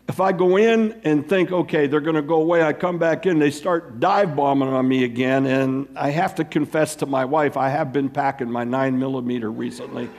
if 0.07 0.21
I 0.21 0.31
go 0.31 0.57
in 0.57 0.99
and 1.03 1.27
think, 1.27 1.51
okay, 1.51 1.87
they're 1.87 1.99
going 1.99 2.15
to 2.15 2.21
go 2.21 2.35
away, 2.35 2.61
I 2.61 2.73
come 2.73 2.99
back 2.99 3.25
in, 3.25 3.39
they 3.39 3.49
start 3.49 3.99
dive 3.99 4.35
bombing 4.35 4.69
on 4.69 4.87
me 4.87 5.03
again. 5.03 5.47
And 5.47 5.87
I 5.95 6.11
have 6.11 6.35
to 6.35 6.45
confess 6.45 6.95
to 6.97 7.05
my 7.05 7.25
wife, 7.25 7.57
I 7.57 7.69
have 7.69 7.91
been 7.91 8.09
packing 8.09 8.51
my 8.51 8.63
nine 8.63 8.99
millimeter 8.99 9.51
recently. 9.51 10.09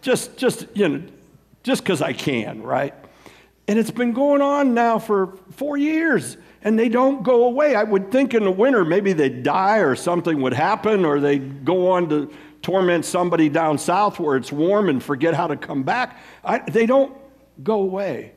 just, 0.00 0.36
just, 0.36 0.66
you 0.74 0.88
know, 0.88 1.02
just 1.64 1.82
because 1.82 2.02
I 2.02 2.12
can, 2.12 2.62
right? 2.62 2.94
And 3.66 3.78
it's 3.78 3.90
been 3.90 4.12
going 4.12 4.42
on 4.42 4.74
now 4.74 4.98
for 4.98 5.38
four 5.50 5.76
years 5.76 6.36
and 6.62 6.78
they 6.78 6.88
don't 6.88 7.24
go 7.24 7.46
away. 7.46 7.74
I 7.74 7.82
would 7.82 8.12
think 8.12 8.34
in 8.34 8.44
the 8.44 8.50
winter 8.50 8.84
maybe 8.84 9.12
they'd 9.12 9.42
die 9.42 9.78
or 9.78 9.96
something 9.96 10.40
would 10.42 10.52
happen 10.52 11.04
or 11.04 11.18
they'd 11.18 11.64
go 11.64 11.90
on 11.90 12.08
to 12.10 12.32
torment 12.60 13.04
somebody 13.04 13.48
down 13.48 13.76
south 13.76 14.20
where 14.20 14.36
it's 14.36 14.52
warm 14.52 14.88
and 14.88 15.02
forget 15.02 15.34
how 15.34 15.48
to 15.48 15.56
come 15.56 15.82
back. 15.82 16.20
I, 16.44 16.58
they 16.58 16.86
don't 16.86 17.16
go 17.62 17.80
away. 17.80 18.32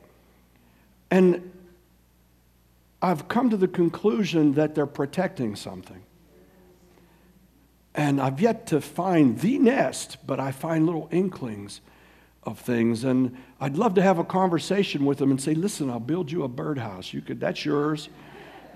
And 1.10 1.52
I've 3.00 3.28
come 3.28 3.50
to 3.50 3.56
the 3.56 3.68
conclusion 3.68 4.54
that 4.54 4.74
they're 4.74 4.86
protecting 4.86 5.56
something. 5.56 6.02
And 7.94 8.20
I've 8.20 8.40
yet 8.40 8.66
to 8.68 8.80
find 8.80 9.38
the 9.38 9.58
nest, 9.58 10.18
but 10.26 10.38
I 10.38 10.52
find 10.52 10.84
little 10.84 11.08
inklings 11.10 11.80
of 12.42 12.58
things. 12.58 13.04
And 13.04 13.36
I'd 13.60 13.76
love 13.76 13.94
to 13.94 14.02
have 14.02 14.18
a 14.18 14.24
conversation 14.24 15.04
with 15.04 15.18
them 15.18 15.30
and 15.30 15.40
say, 15.40 15.54
listen, 15.54 15.90
I'll 15.90 16.00
build 16.00 16.30
you 16.30 16.44
a 16.44 16.48
birdhouse. 16.48 17.12
You 17.12 17.20
could, 17.22 17.40
that's 17.40 17.64
yours. 17.64 18.08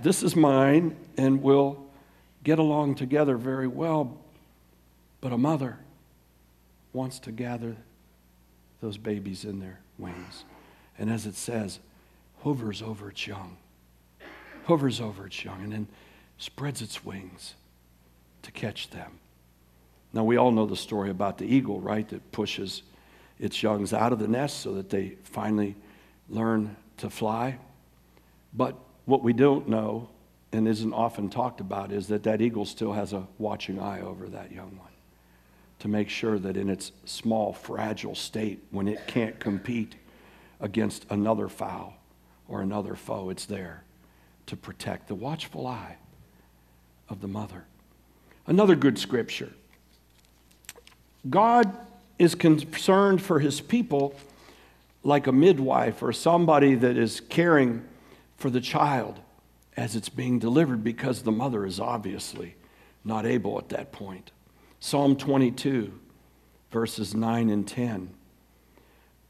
This 0.03 0.23
is 0.23 0.35
mine, 0.35 0.97
and 1.19 1.43
we'll 1.43 1.79
get 2.43 2.59
along 2.59 2.95
together 2.95 3.37
very 3.37 3.69
well. 3.69 4.17
But 5.21 5.33
a 5.33 5.39
mother 5.39 5.79
wants 6.93 7.19
to 7.21 7.33
gather 7.33 7.77
those 8.81 8.97
babies 8.97 9.45
in 9.45 9.61
their 9.61 9.81
wings. 9.99 10.45
And 10.99 11.11
as 11.11 11.27
it 11.27 11.35
says, 11.35 11.81
hovers 12.43 12.83
over 12.83 13.11
its 13.11 13.27
young, 13.27 13.57
hovers 14.65 15.01
over 15.01 15.27
its 15.27 15.45
young, 15.45 15.63
and 15.63 15.73
then 15.73 15.89
spreads 16.39 16.83
its 16.83 17.05
wings 17.05 17.55
to 18.43 18.51
catch 18.51 18.91
them. 18.91 19.19
Now, 20.13 20.25
we 20.25 20.37
all 20.37 20.51
know 20.51 20.67
the 20.67 20.77
story 20.77 21.11
about 21.11 21.39
the 21.39 21.45
eagle, 21.45 21.81
right, 21.81 22.09
that 22.09 22.33
pushes 22.33 22.83
its 23.39 23.63
youngs 23.63 23.93
out 23.93 24.13
of 24.13 24.19
the 24.19 24.29
nest 24.29 24.61
so 24.61 24.75
that 24.75 24.91
they 24.91 25.17
finally 25.23 25.77
learn 26.29 26.77
to 26.99 27.09
fly. 27.09 27.59
But 28.53 28.77
what 29.05 29.23
we 29.23 29.33
don't 29.33 29.69
know 29.69 30.09
and 30.53 30.67
isn't 30.67 30.93
often 30.93 31.31
talked 31.31 31.61
about 31.61 31.93
is 31.93 32.09
that 32.09 32.25
that 32.25 32.41
eagle 32.41 32.65
still 32.65 32.93
has 32.93 33.13
a 33.13 33.27
watching 33.39 33.79
eye 33.79 34.01
over 34.01 34.29
that 34.29 34.51
young 34.51 34.77
one 34.79 34.90
to 35.81 35.89
make 35.89 36.09
sure 36.09 36.39
that 36.39 36.57
in 36.57 36.69
its 36.69 36.93
small, 37.05 37.53
fragile 37.53 38.15
state, 38.15 38.63
when 38.71 38.87
it 38.87 39.07
can't 39.07 39.41
compete 39.41 39.97
against 40.61 41.07
another 41.11 41.49
fowl 41.49 41.95
or 42.49 42.61
another 42.61 42.95
foe, 42.95 43.31
it's 43.31 43.47
there 43.47 43.83
to 44.47 44.57
protect 44.57 45.09
the 45.09 45.15
watchful 45.15 45.67
eye 45.67 45.97
of 47.09 47.21
the 47.21 47.29
mother. 47.29 47.65
Another 48.47 48.77
good 48.77 48.99
scripture 48.99 49.53
God 51.29 51.75
is 52.19 52.35
concerned 52.35 53.23
for 53.23 53.39
his 53.41 53.61
people 53.61 54.15
like 55.03 55.27
a 55.27 55.33
midwife 55.33 56.03
or 56.03 56.13
somebody 56.13 56.75
that 56.75 56.97
is 56.97 57.21
caring 57.21 57.85
for 58.37 58.51
the 58.51 58.61
child 58.61 59.19
as 59.77 59.97
it's 59.97 60.09
being 60.09 60.39
delivered 60.39 60.83
because 60.83 61.23
the 61.23 61.33
mother 61.33 61.65
is 61.65 61.81
obviously 61.81 62.55
not 63.05 63.25
able 63.25 63.59
at 63.59 63.69
that 63.71 63.93
point. 63.93 64.31
Psalm 64.81 65.15
22, 65.15 65.93
verses 66.71 67.15
9 67.15 67.51
and 67.51 67.69
10. 67.69 68.11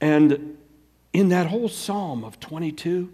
And 0.01 0.57
in 1.13 1.29
that 1.31 1.49
whole 1.49 1.69
psalm 1.69 2.25
of 2.25 2.39
22, 2.39 3.13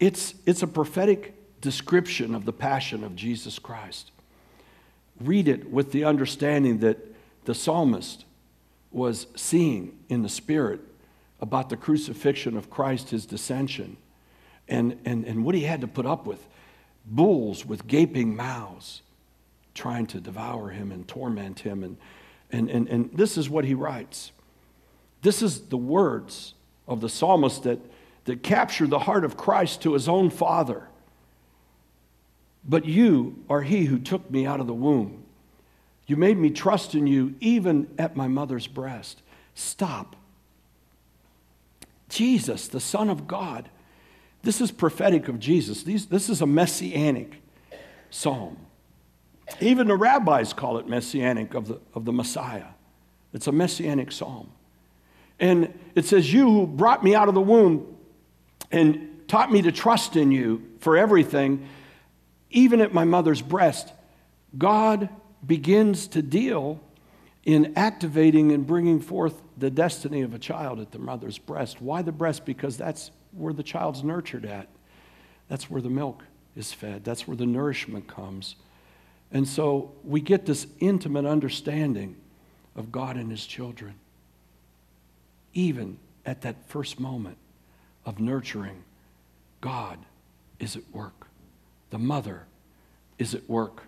it's, 0.00 0.34
it's 0.46 0.62
a 0.62 0.66
prophetic 0.66 1.34
description 1.60 2.34
of 2.34 2.46
the 2.46 2.52
passion 2.52 3.04
of 3.04 3.14
Jesus 3.14 3.58
Christ. 3.58 4.10
Read 5.20 5.46
it 5.46 5.70
with 5.70 5.92
the 5.92 6.04
understanding 6.04 6.78
that 6.78 6.98
the 7.44 7.54
psalmist 7.54 8.24
was 8.90 9.26
seeing 9.36 9.98
in 10.08 10.22
the 10.22 10.28
Spirit 10.28 10.80
about 11.40 11.68
the 11.68 11.76
crucifixion 11.76 12.56
of 12.56 12.70
Christ, 12.70 13.10
his 13.10 13.26
dissension, 13.26 13.98
and, 14.68 14.98
and, 15.04 15.24
and 15.24 15.44
what 15.44 15.54
he 15.54 15.62
had 15.62 15.82
to 15.82 15.86
put 15.86 16.06
up 16.06 16.26
with 16.26 16.46
bulls 17.04 17.64
with 17.66 17.86
gaping 17.86 18.34
mouths 18.34 19.02
trying 19.76 20.06
to 20.08 20.20
devour 20.20 20.70
him 20.70 20.90
and 20.90 21.06
torment 21.06 21.60
him. 21.60 21.84
And, 21.84 21.96
and, 22.50 22.68
and, 22.68 22.88
and 22.88 23.10
this 23.12 23.38
is 23.38 23.48
what 23.48 23.64
he 23.64 23.74
writes. 23.74 24.32
This 25.22 25.42
is 25.42 25.60
the 25.68 25.76
words 25.76 26.54
of 26.88 27.00
the 27.00 27.08
psalmist 27.08 27.62
that, 27.64 27.78
that 28.24 28.42
capture 28.42 28.86
the 28.86 29.00
heart 29.00 29.24
of 29.24 29.36
Christ 29.36 29.82
to 29.82 29.92
his 29.92 30.08
own 30.08 30.30
Father. 30.30 30.88
But 32.68 32.84
you 32.84 33.44
are 33.48 33.62
he 33.62 33.84
who 33.84 33.98
took 33.98 34.28
me 34.30 34.46
out 34.46 34.58
of 34.58 34.66
the 34.66 34.74
womb. 34.74 35.22
You 36.06 36.16
made 36.16 36.38
me 36.38 36.50
trust 36.50 36.94
in 36.94 37.06
you 37.06 37.34
even 37.40 37.88
at 37.98 38.16
my 38.16 38.28
mother's 38.28 38.66
breast. 38.66 39.22
Stop. 39.54 40.16
Jesus, 42.08 42.68
the 42.68 42.80
Son 42.80 43.10
of 43.10 43.26
God. 43.26 43.68
This 44.42 44.60
is 44.60 44.70
prophetic 44.70 45.28
of 45.28 45.40
Jesus. 45.40 45.82
These, 45.82 46.06
this 46.06 46.28
is 46.28 46.40
a 46.40 46.46
messianic 46.46 47.42
psalm. 48.10 48.56
Even 49.60 49.88
the 49.88 49.96
rabbis 49.96 50.52
call 50.52 50.78
it 50.78 50.88
messianic 50.88 51.54
of 51.54 51.68
the, 51.68 51.80
of 51.94 52.04
the 52.04 52.12
Messiah. 52.12 52.66
It's 53.32 53.46
a 53.46 53.52
messianic 53.52 54.12
psalm. 54.12 54.50
And 55.38 55.78
it 55.94 56.04
says, 56.04 56.32
You 56.32 56.50
who 56.50 56.66
brought 56.66 57.04
me 57.04 57.14
out 57.14 57.28
of 57.28 57.34
the 57.34 57.40
womb, 57.40 57.96
and 58.72 59.22
taught 59.28 59.52
me 59.52 59.62
to 59.62 59.72
trust 59.72 60.16
in 60.16 60.32
you 60.32 60.62
for 60.80 60.96
everything, 60.96 61.68
even 62.50 62.80
at 62.80 62.94
my 62.94 63.04
mother's 63.04 63.42
breast, 63.42 63.92
God 64.56 65.08
begins 65.46 66.08
to 66.08 66.22
deal 66.22 66.80
in 67.44 67.74
activating 67.76 68.52
and 68.52 68.66
bringing 68.66 69.00
forth 69.00 69.40
the 69.56 69.70
destiny 69.70 70.22
of 70.22 70.34
a 70.34 70.38
child 70.38 70.80
at 70.80 70.90
the 70.90 70.98
mother's 70.98 71.38
breast. 71.38 71.80
Why 71.80 72.02
the 72.02 72.12
breast? 72.12 72.44
Because 72.44 72.76
that's 72.76 73.10
where 73.32 73.52
the 73.52 73.62
child's 73.62 74.02
nurtured 74.02 74.44
at. 74.44 74.68
That's 75.48 75.70
where 75.70 75.80
the 75.80 75.90
milk 75.90 76.24
is 76.56 76.72
fed. 76.72 77.04
That's 77.04 77.28
where 77.28 77.36
the 77.36 77.46
nourishment 77.46 78.08
comes. 78.08 78.56
And 79.32 79.46
so 79.46 79.92
we 80.04 80.20
get 80.20 80.46
this 80.46 80.66
intimate 80.80 81.26
understanding 81.26 82.16
of 82.74 82.92
God 82.92 83.16
and 83.16 83.30
His 83.30 83.46
children, 83.46 83.94
even 85.52 85.98
at 86.24 86.42
that 86.42 86.56
first 86.68 87.00
moment 87.00 87.38
of 88.04 88.20
nurturing. 88.20 88.84
God 89.60 89.98
is 90.58 90.76
at 90.76 90.82
work, 90.92 91.26
the 91.90 91.98
mother 91.98 92.46
is 93.18 93.34
at 93.34 93.48
work. 93.48 93.82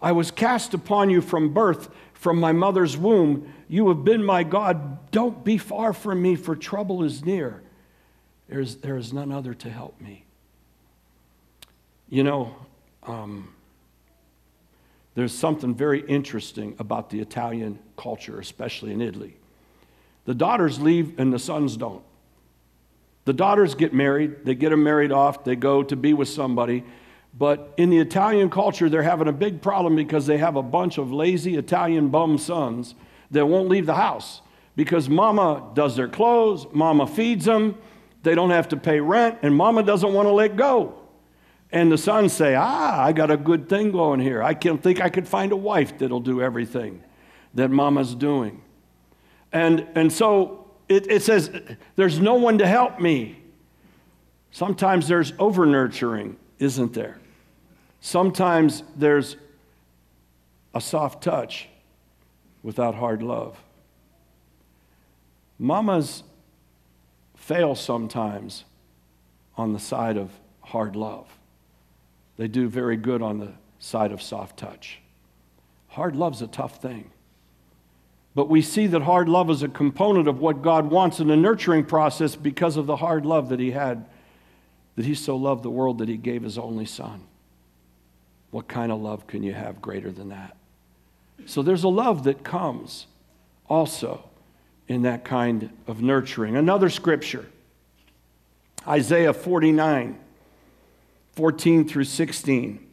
I 0.00 0.10
was 0.10 0.32
cast 0.32 0.74
upon 0.74 1.10
you 1.10 1.20
from 1.20 1.54
birth, 1.54 1.88
from 2.12 2.40
my 2.40 2.50
mother's 2.50 2.96
womb. 2.96 3.52
You 3.68 3.88
have 3.88 4.02
been 4.02 4.24
my 4.24 4.42
God. 4.42 5.10
Don't 5.12 5.44
be 5.44 5.58
far 5.58 5.92
from 5.92 6.20
me, 6.20 6.34
for 6.34 6.56
trouble 6.56 7.04
is 7.04 7.24
near. 7.24 7.62
There's, 8.48 8.76
there 8.76 8.96
is 8.96 9.12
none 9.12 9.30
other 9.30 9.54
to 9.54 9.70
help 9.70 10.00
me. 10.00 10.24
You 12.08 12.24
know, 12.24 12.56
um, 13.04 13.54
there's 15.14 15.32
something 15.32 15.74
very 15.74 16.00
interesting 16.06 16.74
about 16.78 17.10
the 17.10 17.20
Italian 17.20 17.78
culture, 17.96 18.40
especially 18.40 18.92
in 18.92 19.00
Italy. 19.00 19.36
The 20.24 20.34
daughters 20.34 20.80
leave 20.80 21.18
and 21.18 21.32
the 21.32 21.38
sons 21.38 21.76
don't. 21.76 22.02
The 23.24 23.32
daughters 23.32 23.74
get 23.74 23.92
married, 23.92 24.44
they 24.44 24.54
get 24.54 24.70
them 24.70 24.82
married 24.82 25.12
off, 25.12 25.44
they 25.44 25.54
go 25.54 25.82
to 25.82 25.96
be 25.96 26.12
with 26.12 26.28
somebody. 26.28 26.84
But 27.38 27.72
in 27.76 27.90
the 27.90 27.98
Italian 27.98 28.50
culture, 28.50 28.88
they're 28.88 29.02
having 29.02 29.28
a 29.28 29.32
big 29.32 29.62
problem 29.62 29.96
because 29.96 30.26
they 30.26 30.38
have 30.38 30.56
a 30.56 30.62
bunch 30.62 30.98
of 30.98 31.12
lazy 31.12 31.56
Italian 31.56 32.08
bum 32.08 32.36
sons 32.36 32.94
that 33.30 33.46
won't 33.46 33.68
leave 33.68 33.86
the 33.86 33.94
house 33.94 34.42
because 34.76 35.08
mama 35.08 35.70
does 35.74 35.96
their 35.96 36.08
clothes, 36.08 36.66
mama 36.72 37.06
feeds 37.06 37.44
them, 37.44 37.76
they 38.22 38.34
don't 38.34 38.50
have 38.50 38.68
to 38.68 38.76
pay 38.76 39.00
rent, 39.00 39.38
and 39.42 39.54
mama 39.54 39.82
doesn't 39.82 40.12
want 40.12 40.26
to 40.26 40.32
let 40.32 40.56
go. 40.56 41.01
And 41.72 41.90
the 41.90 41.96
sons 41.96 42.34
say, 42.34 42.54
Ah, 42.54 43.02
I 43.02 43.12
got 43.12 43.30
a 43.30 43.36
good 43.36 43.68
thing 43.68 43.92
going 43.92 44.20
here. 44.20 44.42
I 44.42 44.52
can't 44.52 44.82
think 44.82 45.00
I 45.00 45.08
could 45.08 45.26
find 45.26 45.52
a 45.52 45.56
wife 45.56 45.98
that'll 45.98 46.20
do 46.20 46.42
everything 46.42 47.02
that 47.54 47.70
mama's 47.70 48.14
doing. 48.14 48.62
And, 49.52 49.86
and 49.94 50.12
so 50.12 50.70
it, 50.88 51.10
it 51.10 51.22
says, 51.22 51.50
There's 51.96 52.20
no 52.20 52.34
one 52.34 52.58
to 52.58 52.66
help 52.66 53.00
me. 53.00 53.38
Sometimes 54.50 55.08
there's 55.08 55.32
over 55.38 55.64
nurturing, 55.64 56.36
isn't 56.58 56.92
there? 56.92 57.18
Sometimes 58.00 58.82
there's 58.94 59.36
a 60.74 60.80
soft 60.80 61.22
touch 61.22 61.68
without 62.62 62.94
hard 62.94 63.22
love. 63.22 63.58
Mamas 65.58 66.22
fail 67.34 67.74
sometimes 67.74 68.64
on 69.56 69.72
the 69.72 69.78
side 69.78 70.18
of 70.18 70.30
hard 70.60 70.96
love. 70.96 71.26
They 72.42 72.48
do 72.48 72.68
very 72.68 72.96
good 72.96 73.22
on 73.22 73.38
the 73.38 73.52
side 73.78 74.10
of 74.10 74.20
soft 74.20 74.56
touch. 74.56 74.98
Hard 75.86 76.16
love's 76.16 76.42
a 76.42 76.48
tough 76.48 76.82
thing. 76.82 77.12
But 78.34 78.48
we 78.48 78.62
see 78.62 78.88
that 78.88 79.02
hard 79.02 79.28
love 79.28 79.48
is 79.48 79.62
a 79.62 79.68
component 79.68 80.26
of 80.26 80.40
what 80.40 80.60
God 80.60 80.90
wants 80.90 81.20
in 81.20 81.28
the 81.28 81.36
nurturing 81.36 81.84
process 81.84 82.34
because 82.34 82.76
of 82.76 82.86
the 82.86 82.96
hard 82.96 83.24
love 83.24 83.50
that 83.50 83.60
He 83.60 83.70
had, 83.70 84.06
that 84.96 85.04
He 85.04 85.14
so 85.14 85.36
loved 85.36 85.62
the 85.62 85.70
world 85.70 85.98
that 85.98 86.08
He 86.08 86.16
gave 86.16 86.42
His 86.42 86.58
only 86.58 86.84
Son. 86.84 87.22
What 88.50 88.66
kind 88.66 88.90
of 88.90 89.00
love 89.00 89.28
can 89.28 89.44
you 89.44 89.54
have 89.54 89.80
greater 89.80 90.10
than 90.10 90.30
that? 90.30 90.56
So 91.46 91.62
there's 91.62 91.84
a 91.84 91.88
love 91.88 92.24
that 92.24 92.42
comes 92.42 93.06
also 93.68 94.28
in 94.88 95.02
that 95.02 95.24
kind 95.24 95.70
of 95.86 96.02
nurturing. 96.02 96.56
Another 96.56 96.90
scripture, 96.90 97.46
Isaiah 98.84 99.32
49, 99.32 100.18
14 101.32 101.88
through 101.88 102.04
16. 102.04 102.86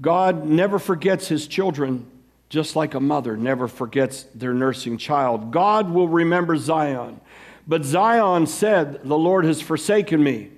God 0.00 0.44
never 0.44 0.78
forgets 0.78 1.28
his 1.28 1.46
children, 1.46 2.06
just 2.48 2.76
like 2.76 2.94
a 2.94 3.00
mother 3.00 3.36
never 3.36 3.68
forgets 3.68 4.24
their 4.34 4.54
nursing 4.54 4.96
child. 4.96 5.50
God 5.50 5.90
will 5.90 6.08
remember 6.08 6.56
Zion. 6.56 7.20
But 7.66 7.84
Zion 7.84 8.46
said, 8.46 9.00
The 9.04 9.18
Lord 9.18 9.44
has 9.44 9.60
forsaken 9.60 10.22
me, 10.22 10.50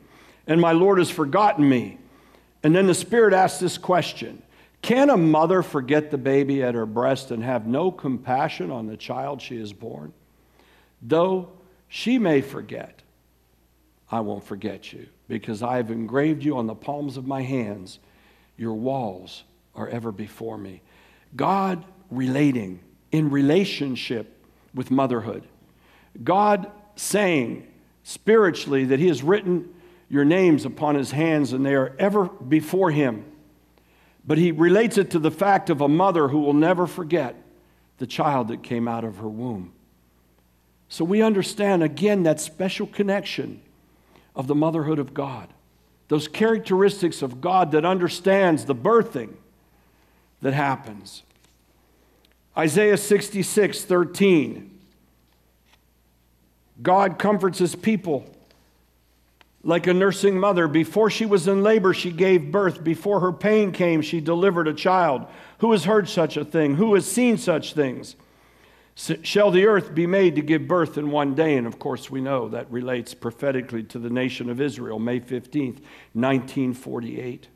and 0.46 0.60
my 0.60 0.72
Lord 0.72 0.98
has 0.98 1.10
forgotten 1.10 1.68
me. 1.68 1.98
And 2.62 2.74
then 2.74 2.86
the 2.86 2.94
Spirit 2.94 3.32
asked 3.32 3.60
this 3.60 3.78
question 3.78 4.42
Can 4.82 5.10
a 5.10 5.16
mother 5.16 5.62
forget 5.62 6.10
the 6.10 6.18
baby 6.18 6.62
at 6.62 6.74
her 6.74 6.86
breast 6.86 7.30
and 7.30 7.42
have 7.42 7.66
no 7.66 7.90
compassion 7.90 8.70
on 8.70 8.86
the 8.86 8.96
child 8.96 9.42
she 9.42 9.58
has 9.58 9.72
born? 9.72 10.12
Though 11.02 11.48
she 11.88 12.18
may 12.18 12.42
forget, 12.42 13.02
I 14.12 14.20
won't 14.20 14.44
forget 14.44 14.92
you, 14.92 15.06
because 15.30 15.62
I 15.62 15.76
have 15.76 15.90
engraved 15.90 16.44
you 16.44 16.58
on 16.58 16.66
the 16.66 16.74
palms 16.74 17.16
of 17.16 17.26
my 17.26 17.42
hands. 17.42 17.98
Your 18.58 18.74
walls 18.74 19.44
are 19.74 19.88
ever 19.88 20.12
before 20.12 20.58
me. 20.58 20.82
God 21.34 21.84
relating 22.10 22.80
in 23.12 23.30
relationship 23.30 24.36
with 24.74 24.90
motherhood. 24.90 25.44
God 26.22 26.70
saying 26.96 27.66
spiritually 28.02 28.84
that 28.86 28.98
He 28.98 29.08
has 29.08 29.22
written 29.22 29.72
your 30.10 30.24
names 30.24 30.64
upon 30.64 30.96
his 30.96 31.12
hands, 31.12 31.52
and 31.52 31.64
they 31.64 31.74
are 31.76 31.94
ever 31.98 32.24
before 32.24 32.90
him. 32.90 33.24
But 34.26 34.38
he 34.38 34.50
relates 34.50 34.98
it 34.98 35.12
to 35.12 35.20
the 35.20 35.30
fact 35.30 35.70
of 35.70 35.80
a 35.80 35.88
mother 35.88 36.26
who 36.28 36.40
will 36.40 36.52
never 36.52 36.88
forget 36.88 37.36
the 37.98 38.08
child 38.08 38.48
that 38.48 38.64
came 38.64 38.88
out 38.88 39.04
of 39.04 39.18
her 39.18 39.28
womb. 39.28 39.72
So 40.88 41.04
we 41.04 41.22
understand 41.22 41.84
again 41.84 42.24
that 42.24 42.40
special 42.40 42.88
connection 42.88 43.62
of 44.40 44.46
the 44.46 44.54
motherhood 44.54 44.98
of 44.98 45.12
God, 45.12 45.48
those 46.08 46.26
characteristics 46.26 47.20
of 47.20 47.42
God 47.42 47.72
that 47.72 47.84
understands 47.84 48.64
the 48.64 48.74
birthing 48.74 49.34
that 50.40 50.54
happens. 50.54 51.22
Isaiah 52.56 52.96
66 52.96 53.84
13. 53.84 54.78
God 56.82 57.18
comforts 57.18 57.58
his 57.58 57.76
people 57.76 58.26
like 59.62 59.86
a 59.86 59.92
nursing 59.92 60.40
mother, 60.40 60.66
before 60.68 61.10
she 61.10 61.26
was 61.26 61.46
in 61.46 61.62
labor, 61.62 61.92
she 61.92 62.10
gave 62.10 62.50
birth. 62.50 62.82
Before 62.82 63.20
her 63.20 63.32
pain 63.32 63.72
came, 63.72 64.00
she 64.00 64.18
delivered 64.18 64.68
a 64.68 64.72
child. 64.72 65.26
Who 65.58 65.72
has 65.72 65.84
heard 65.84 66.08
such 66.08 66.38
a 66.38 66.46
thing? 66.46 66.76
Who 66.76 66.94
has 66.94 67.04
seen 67.06 67.36
such 67.36 67.74
things? 67.74 68.16
Shall 69.22 69.50
the 69.50 69.64
earth 69.64 69.94
be 69.94 70.06
made 70.06 70.34
to 70.34 70.42
give 70.42 70.68
birth 70.68 70.98
in 70.98 71.10
one 71.10 71.34
day? 71.34 71.56
And 71.56 71.66
of 71.66 71.78
course, 71.78 72.10
we 72.10 72.20
know 72.20 72.50
that 72.50 72.70
relates 72.70 73.14
prophetically 73.14 73.82
to 73.84 73.98
the 73.98 74.10
nation 74.10 74.50
of 74.50 74.60
Israel, 74.60 74.98
May 74.98 75.20
15th, 75.20 75.80
1948. 76.12 77.48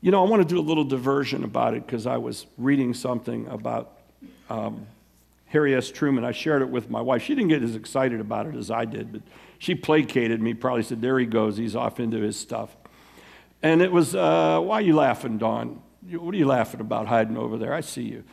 You 0.00 0.10
know, 0.10 0.24
I 0.24 0.28
want 0.30 0.40
to 0.40 0.48
do 0.48 0.58
a 0.58 0.62
little 0.62 0.84
diversion 0.84 1.44
about 1.44 1.74
it 1.74 1.84
because 1.84 2.06
I 2.06 2.16
was 2.16 2.46
reading 2.56 2.94
something 2.94 3.48
about 3.48 3.98
um, 4.48 4.86
Harry 5.44 5.74
S. 5.74 5.90
Truman. 5.90 6.24
I 6.24 6.32
shared 6.32 6.62
it 6.62 6.70
with 6.70 6.88
my 6.88 7.02
wife. 7.02 7.22
She 7.22 7.34
didn't 7.34 7.50
get 7.50 7.62
as 7.62 7.76
excited 7.76 8.18
about 8.18 8.46
it 8.46 8.54
as 8.54 8.70
I 8.70 8.86
did, 8.86 9.12
but 9.12 9.20
she 9.58 9.74
placated 9.74 10.40
me, 10.40 10.54
probably 10.54 10.84
said, 10.84 11.02
There 11.02 11.18
he 11.18 11.26
goes, 11.26 11.58
he's 11.58 11.76
off 11.76 12.00
into 12.00 12.22
his 12.22 12.38
stuff. 12.38 12.74
And 13.62 13.82
it 13.82 13.92
was, 13.92 14.14
uh, 14.14 14.58
Why 14.60 14.76
are 14.76 14.80
you 14.80 14.96
laughing, 14.96 15.36
Don? 15.36 15.82
What 16.12 16.34
are 16.34 16.38
you 16.38 16.46
laughing 16.46 16.80
about 16.80 17.08
hiding 17.08 17.36
over 17.36 17.58
there? 17.58 17.74
I 17.74 17.82
see 17.82 18.04
you. 18.04 18.24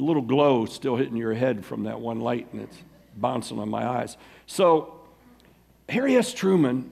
The 0.00 0.06
little 0.06 0.22
glow 0.22 0.64
still 0.64 0.96
hitting 0.96 1.18
your 1.18 1.34
head 1.34 1.62
from 1.62 1.82
that 1.82 2.00
one 2.00 2.20
light, 2.20 2.48
and 2.54 2.62
it's 2.62 2.78
bouncing 3.18 3.58
on 3.58 3.68
my 3.68 3.86
eyes. 3.86 4.16
So, 4.46 4.98
Harry 5.90 6.16
S. 6.16 6.32
Truman 6.32 6.90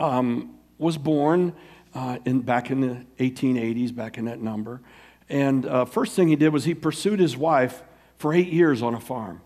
um, 0.00 0.54
was 0.78 0.96
born 0.96 1.52
uh, 1.94 2.16
in, 2.24 2.40
back 2.40 2.70
in 2.70 2.80
the 2.80 3.04
1880s, 3.18 3.94
back 3.94 4.16
in 4.16 4.24
that 4.24 4.40
number. 4.40 4.80
And 5.28 5.66
uh, 5.66 5.84
first 5.84 6.16
thing 6.16 6.28
he 6.28 6.36
did 6.36 6.48
was 6.48 6.64
he 6.64 6.72
pursued 6.72 7.20
his 7.20 7.36
wife 7.36 7.82
for 8.16 8.32
eight 8.32 8.48
years 8.48 8.80
on 8.80 8.94
a 8.94 9.00
farm. 9.00 9.42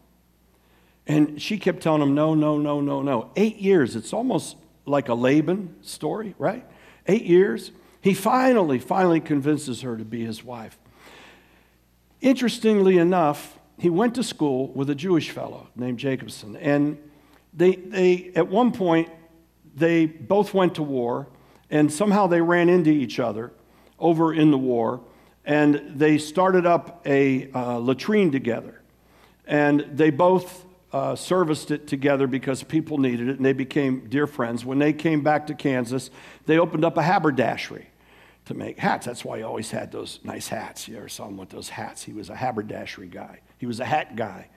And 1.05 1.43
she 1.43 1.59
kept 1.59 1.83
telling 1.83 2.01
him, 2.01 2.15
no, 2.15 2.37
no, 2.37 2.59
no, 2.59 2.81
no, 2.81 3.03
no. 3.03 3.33
Eight 3.35 3.57
years. 3.57 3.97
It's 3.97 4.13
almost 4.13 4.55
like 4.85 5.09
a 5.09 5.15
Laban 5.15 5.75
story, 5.83 6.37
right? 6.39 6.65
Eight 7.09 7.25
years. 7.25 7.73
He 8.01 8.15
finally, 8.15 8.79
finally 8.79 9.19
convinces 9.19 9.81
her 9.81 9.97
to 9.97 10.05
be 10.05 10.25
his 10.25 10.45
wife. 10.45 10.79
Interestingly 12.21 12.99
enough, 12.99 13.59
he 13.79 13.91
went 13.91 14.15
to 14.15 14.23
school 14.23 14.69
with 14.69 14.89
a 14.91 14.95
Jewish 14.95 15.31
fellow 15.31 15.69
named 15.77 15.99
Jacobson. 15.99 16.57
And 16.57 16.99
they, 17.53 17.77
they 17.77 18.33
at 18.35 18.49
one 18.49 18.73
point, 18.73 19.11
they 19.75 20.07
both 20.07 20.55
went 20.55 20.77
to 20.77 20.83
war, 20.83 21.29
and 21.71 21.93
somehow 21.93 22.27
they 22.27 22.41
ran 22.41 22.69
into 22.69 22.91
each 22.91 23.21
other 23.21 23.53
over 23.99 24.33
in 24.33 24.51
the 24.51 24.59
war, 24.59 25.01
and 25.45 25.83
they 25.95 26.19
started 26.19 26.67
up 26.67 27.03
a 27.07 27.51
uh, 27.53 27.77
latrine 27.79 28.31
together. 28.31 28.81
And 29.47 29.87
they 29.93 30.11
both 30.11 30.65
uh, 30.93 31.15
serviced 31.15 31.71
it 31.71 31.87
together 31.87 32.27
because 32.27 32.63
people 32.63 32.99
needed 32.99 33.29
it 33.29 33.37
and 33.37 33.45
they 33.45 33.53
became 33.53 34.09
dear 34.09 34.27
friends. 34.27 34.65
When 34.65 34.79
they 34.79 34.93
came 34.93 35.23
back 35.23 35.47
to 35.49 35.55
Kansas, 35.55 36.11
they 36.47 36.59
opened 36.59 36.85
up 36.85 36.97
a 36.97 37.03
haberdashery 37.03 37.87
to 38.47 38.55
make 38.55 38.79
hats. 38.79 39.07
That's 39.07 39.25
why 39.25 39.39
he 39.39 39.43
always 39.43 39.71
had 39.71 39.93
those 39.93 40.21
nice 40.25 40.49
hats. 40.49 40.89
You 40.89 40.97
ever 40.97 41.09
saw 41.09 41.29
him 41.29 41.37
with 41.37 41.51
those 41.51 41.69
hats? 41.69 42.03
He 42.05 42.13
was 42.13 42.31
a 42.31 42.37
haberdashery 42.37 43.09
guy, 43.09 43.41
he 43.59 43.67
was 43.67 43.81
a 43.81 43.85
hat 43.85 44.17
guy. 44.17 44.49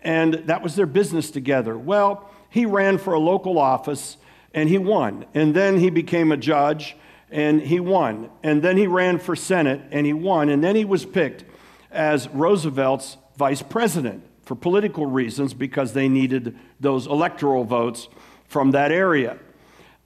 And 0.00 0.34
that 0.46 0.62
was 0.62 0.76
their 0.76 0.86
business 0.86 1.30
together. 1.30 1.76
Well, 1.76 2.30
he 2.50 2.66
ran 2.66 2.98
for 2.98 3.14
a 3.14 3.18
local 3.18 3.58
office 3.58 4.16
and 4.54 4.68
he 4.68 4.78
won. 4.78 5.26
And 5.34 5.54
then 5.54 5.78
he 5.78 5.90
became 5.90 6.30
a 6.30 6.36
judge 6.36 6.96
and 7.30 7.60
he 7.60 7.80
won. 7.80 8.30
And 8.44 8.62
then 8.62 8.76
he 8.76 8.86
ran 8.86 9.18
for 9.18 9.34
Senate 9.34 9.80
and 9.90 10.06
he 10.06 10.12
won. 10.12 10.50
And 10.50 10.62
then 10.62 10.76
he 10.76 10.84
was 10.84 11.04
picked 11.04 11.44
as 11.90 12.28
Roosevelt's 12.28 13.16
vice 13.36 13.62
president 13.62 14.22
for 14.42 14.54
political 14.54 15.06
reasons 15.06 15.52
because 15.52 15.92
they 15.92 16.08
needed 16.08 16.56
those 16.78 17.06
electoral 17.06 17.64
votes 17.64 18.08
from 18.46 18.70
that 18.70 18.92
area. 18.92 19.38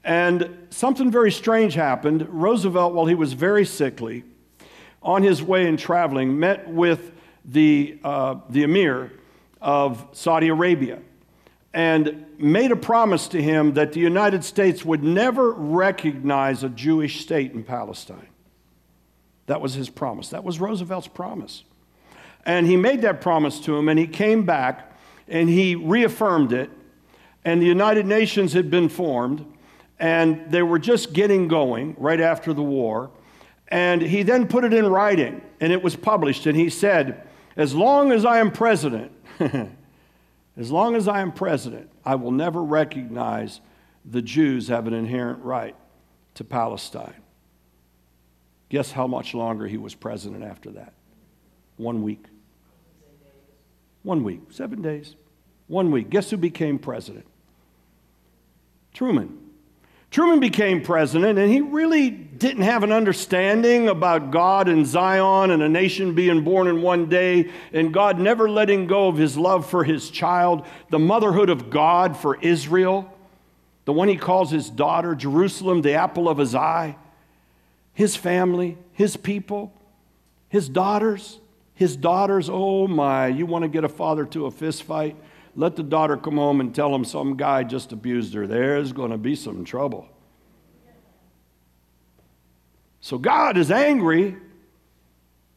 And 0.05 0.67
something 0.71 1.11
very 1.11 1.31
strange 1.31 1.75
happened. 1.75 2.27
Roosevelt, 2.29 2.95
while 2.95 3.07
he 3.07 3.15
was 3.15 3.33
very 3.35 3.65
sickly, 3.65 4.25
on 5.03 5.23
his 5.23 5.43
way 5.43 5.67
in 5.67 5.77
traveling, 5.77 6.39
met 6.39 6.69
with 6.69 7.13
the, 7.45 7.99
uh, 8.03 8.37
the 8.49 8.63
emir 8.63 9.13
of 9.61 10.07
Saudi 10.13 10.49
Arabia 10.49 11.01
and 11.75 12.27
made 12.39 12.71
a 12.71 12.77
promise 12.77 13.29
to 13.29 13.43
him 13.43 13.75
that 13.75 13.93
the 13.93 14.01
United 14.01 14.45
States 14.45 14.85
would 14.85 15.03
never 15.03 15.53
recognize 15.53 16.63
a 16.65 16.69
Jewish 16.69 17.21
state 17.21 17.53
in 17.53 17.65
Palestine. 17.65 18.29
That 19.47 19.61
was 19.61 19.75
his 19.75 19.89
promise. 19.89 20.29
That 20.31 20.45
was 20.45 20.61
Roosevelt's 20.61 21.09
promise. 21.09 21.65
And 22.45 22.67
he 22.67 22.77
made 22.77 23.03
that 23.03 23.21
promise 23.21 23.61
to 23.61 23.77
him, 23.77 23.89
and 23.89 23.99
he 23.99 24.07
came 24.07 24.45
back 24.45 24.93
and 25.29 25.49
he 25.49 25.75
reaffirmed 25.75 26.53
it. 26.53 26.71
And 27.45 27.63
the 27.63 27.67
United 27.67 28.07
Nations 28.07 28.53
had 28.53 28.71
been 28.71 28.89
formed, 28.89 29.47
and 30.03 30.51
they 30.51 30.63
were 30.63 30.79
just 30.79 31.15
getting 31.15 31.49
going 31.49 31.97
right 31.97 32.21
after 32.21 32.53
the 32.53 32.63
war. 32.63 33.11
And 33.69 34.03
he 34.03 34.23
then 34.23 34.47
put 34.47 34.65
it 34.65 34.75
in 34.75 34.87
writing, 34.87 35.41
and 35.61 35.73
it 35.73 35.83
was 35.83 35.97
published. 35.97 36.45
And 36.45 36.55
he 36.55 36.69
said, 36.69 37.27
As 37.57 37.75
long 37.75 38.13
as 38.13 38.27
I 38.27 38.39
am 38.39 38.51
president, 38.51 39.13
As 40.57 40.71
long 40.71 40.97
as 40.97 41.09
I 41.09 41.21
am 41.21 41.33
president, 41.33 41.91
I 42.05 42.15
will 42.15 42.31
never 42.31 42.63
recognize 42.63 43.61
the 44.05 44.21
Jews 44.21 44.69
have 44.69 44.87
an 44.87 44.93
inherent 44.93 45.43
right 45.43 45.75
to 46.35 46.45
Palestine. 46.45 47.23
Guess 48.69 48.93
how 48.93 49.07
much 49.07 49.35
longer 49.35 49.67
he 49.67 49.79
was 49.79 49.95
president 49.95 50.45
after 50.45 50.71
that? 50.73 50.93
One 51.77 52.03
week. 52.03 52.25
One 54.03 54.25
week, 54.25 54.41
seven 54.51 54.83
days. 54.83 55.15
One 55.69 55.91
week. 55.91 56.11
Guess 56.11 56.31
who 56.31 56.37
became 56.37 56.79
president? 56.79 57.27
Truman. 58.93 59.42
Truman 60.13 60.41
became 60.41 60.83
president, 60.83 61.39
and 61.39 61.51
he 61.51 61.63
really 61.63 62.11
didn't 62.11 62.65
have 62.65 62.83
an 62.83 62.93
understanding 62.93 63.89
about 63.89 64.31
God 64.31 64.69
and 64.69 64.87
Zion 64.87 65.51
and 65.51 65.63
a 65.63 65.69
nation 65.71 66.15
being 66.15 66.45
born 66.45 66.69
in 66.69 66.83
one 66.83 67.09
day, 67.09 67.51
and 67.73 67.95
God 67.95 68.19
never 68.19 68.49
letting 68.49 68.87
go 68.87 69.09
of 69.09 69.17
his 69.17 69.39
love 69.39 69.69
for 69.69 69.85
his 69.85 70.11
child, 70.11 70.67
the 70.91 70.99
motherhood 70.99 71.49
of 71.49 71.71
God 71.71 72.15
for 72.15 72.39
Israel, 72.43 73.11
the 73.87 73.95
one 73.95 74.07
he 74.07 74.17
calls 74.17 74.51
his 74.51 74.69
daughter, 74.69 75.15
Jerusalem, 75.15 75.81
the 75.81 75.95
apple 75.95 76.29
of 76.29 76.37
his 76.37 76.55
eye, 76.55 76.95
his 77.95 78.15
family, 78.15 78.77
his 78.93 79.17
people, 79.17 79.73
his 80.51 80.69
daughters, 80.69 81.41
his 81.75 81.97
daughters. 81.97 82.51
Oh 82.53 82.87
my, 82.87 83.29
you 83.29 83.47
want 83.47 83.63
to 83.63 83.69
get 83.69 83.83
a 83.83 83.89
father 83.89 84.27
to 84.27 84.45
a 84.45 84.51
fist 84.51 84.83
fight? 84.83 85.17
Let 85.55 85.77
the 85.77 85.83
daughter 85.83 86.17
come 86.17 86.37
home 86.37 86.61
and 86.61 86.75
tell 86.75 86.95
him 86.95 87.05
some 87.05 87.37
guy 87.37 87.63
just 87.63 87.93
abused 87.93 88.35
her. 88.35 88.47
There's 88.47 88.93
going 88.93 89.11
to 89.11 89.19
be 89.19 89.35
some 89.35 89.65
trouble. 89.65 90.09
So 93.01 93.19
God 93.19 93.59
is 93.59 93.71
angry. 93.71 94.37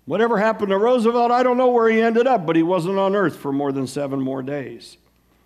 Whatever 0.06 0.38
happened 0.38 0.70
to 0.70 0.78
Roosevelt, 0.78 1.32
I 1.32 1.44
don't 1.44 1.58
know 1.58 1.70
where 1.70 1.90
he 1.90 2.02
ended 2.02 2.28
up, 2.28 2.46
but 2.46 2.56
he 2.56 2.64
wasn't 2.64 2.98
on 2.98 3.16
earth 3.16 3.38
for 3.38 3.52
more 3.52 3.72
than 3.72 3.88
seven 3.88 4.20
more 4.20 4.44
days. 4.44 4.98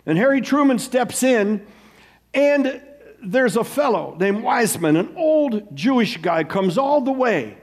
And 0.06 0.18
Harry 0.18 0.40
Truman 0.40 0.78
steps 0.78 1.22
in, 1.22 1.66
and 2.34 2.82
there's 3.22 3.56
a 3.56 3.64
fellow 3.64 4.16
named 4.18 4.42
Weizmann, 4.42 4.98
an 4.98 5.14
old 5.16 5.76
Jewish 5.76 6.16
guy, 6.16 6.44
comes 6.44 6.78
all 6.78 7.00
the 7.02 7.12
way 7.12 7.58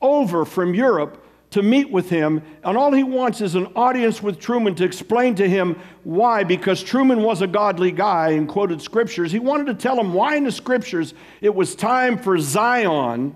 over 0.00 0.44
from 0.44 0.74
Europe 0.74 1.24
to 1.50 1.62
meet 1.62 1.90
with 1.90 2.10
him, 2.10 2.42
and 2.62 2.76
all 2.76 2.92
he 2.92 3.02
wants 3.02 3.40
is 3.40 3.54
an 3.54 3.66
audience 3.74 4.22
with 4.22 4.38
Truman 4.38 4.74
to 4.76 4.84
explain 4.84 5.34
to 5.36 5.48
him 5.48 5.80
why, 6.04 6.44
because 6.44 6.82
Truman 6.82 7.22
was 7.22 7.40
a 7.40 7.46
godly 7.46 7.90
guy 7.90 8.30
and 8.30 8.46
quoted 8.46 8.82
scriptures. 8.82 9.32
He 9.32 9.38
wanted 9.38 9.66
to 9.66 9.74
tell 9.74 9.98
him 9.98 10.12
why 10.12 10.36
in 10.36 10.44
the 10.44 10.52
scriptures 10.52 11.14
it 11.40 11.54
was 11.54 11.74
time 11.74 12.18
for 12.18 12.38
Zion, 12.38 13.34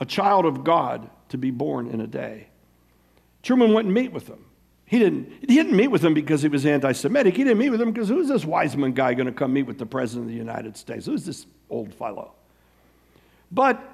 a 0.00 0.04
child 0.04 0.46
of 0.46 0.64
God, 0.64 1.08
to 1.28 1.38
be 1.38 1.52
born 1.52 1.88
in 1.88 2.00
a 2.00 2.06
day. 2.06 2.48
Truman 3.42 3.72
went 3.72 3.86
and 3.86 3.94
meet 3.94 4.12
with 4.12 4.26
him. 4.26 4.44
He 4.86 4.98
didn't, 4.98 5.32
he 5.40 5.46
didn't 5.46 5.76
meet 5.76 5.88
with 5.88 6.04
him 6.04 6.12
because 6.12 6.42
he 6.42 6.48
was 6.48 6.66
anti 6.66 6.92
Semitic. 6.92 7.36
He 7.36 7.44
didn't 7.44 7.58
meet 7.58 7.70
with 7.70 7.80
him 7.80 7.92
because 7.92 8.08
who's 8.08 8.28
this 8.28 8.44
Weizmann 8.44 8.94
guy 8.94 9.14
going 9.14 9.26
to 9.26 9.32
come 9.32 9.52
meet 9.52 9.66
with 9.66 9.78
the 9.78 9.86
President 9.86 10.26
of 10.26 10.32
the 10.32 10.38
United 10.38 10.76
States? 10.76 11.06
Who's 11.06 11.24
this 11.24 11.46
old 11.70 11.94
fellow? 11.94 12.32
But 13.50 13.93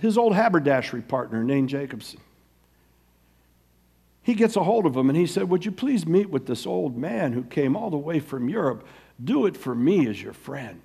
his 0.00 0.16
old 0.16 0.34
haberdashery 0.34 1.02
partner, 1.02 1.44
named 1.44 1.68
Jacobson. 1.68 2.20
He 4.22 4.34
gets 4.34 4.56
a 4.56 4.64
hold 4.64 4.86
of 4.86 4.96
him 4.96 5.08
and 5.08 5.18
he 5.18 5.26
said, 5.26 5.48
Would 5.48 5.64
you 5.64 5.72
please 5.72 6.06
meet 6.06 6.30
with 6.30 6.46
this 6.46 6.66
old 6.66 6.96
man 6.96 7.32
who 7.32 7.42
came 7.42 7.76
all 7.76 7.90
the 7.90 7.96
way 7.96 8.18
from 8.20 8.48
Europe? 8.48 8.86
Do 9.22 9.46
it 9.46 9.56
for 9.56 9.74
me 9.74 10.08
as 10.08 10.22
your 10.22 10.32
friend. 10.32 10.80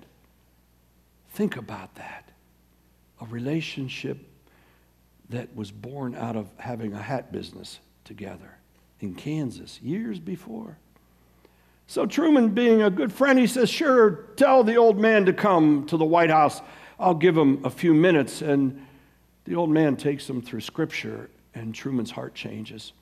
Think 1.30 1.56
about 1.56 1.94
that. 1.96 2.30
A 3.20 3.26
relationship 3.26 4.18
that 5.30 5.54
was 5.54 5.70
born 5.70 6.14
out 6.14 6.36
of 6.36 6.48
having 6.58 6.92
a 6.92 7.00
hat 7.00 7.32
business 7.32 7.80
together 8.04 8.58
in 9.00 9.14
Kansas 9.14 9.80
years 9.82 10.18
before. 10.18 10.78
So 11.86 12.04
Truman, 12.04 12.50
being 12.50 12.82
a 12.82 12.90
good 12.90 13.12
friend, 13.12 13.38
he 13.38 13.46
says, 13.46 13.70
Sure, 13.70 14.26
tell 14.36 14.64
the 14.64 14.76
old 14.76 14.98
man 14.98 15.24
to 15.26 15.32
come 15.32 15.86
to 15.86 15.96
the 15.96 16.04
White 16.04 16.30
House. 16.30 16.60
I'll 16.98 17.14
give 17.14 17.36
him 17.36 17.64
a 17.64 17.70
few 17.70 17.94
minutes. 17.94 18.42
And 18.42 18.86
the 19.46 19.54
old 19.54 19.70
man 19.70 19.96
takes 19.96 20.26
them 20.26 20.42
through 20.42 20.60
scripture, 20.60 21.30
and 21.54 21.74
Truman's 21.74 22.10
heart 22.10 22.34
changes. 22.34 22.92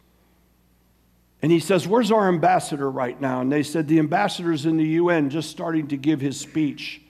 And 1.42 1.50
he 1.50 1.60
says, 1.60 1.86
Where's 1.86 2.10
our 2.10 2.28
ambassador 2.28 2.90
right 2.90 3.18
now? 3.20 3.40
And 3.40 3.50
they 3.50 3.62
said, 3.62 3.88
The 3.88 3.98
ambassador's 3.98 4.66
in 4.66 4.76
the 4.76 4.84
UN 4.84 5.30
just 5.30 5.50
starting 5.50 5.88
to 5.88 5.96
give 5.96 6.20
his 6.20 6.38
speech 6.38 7.02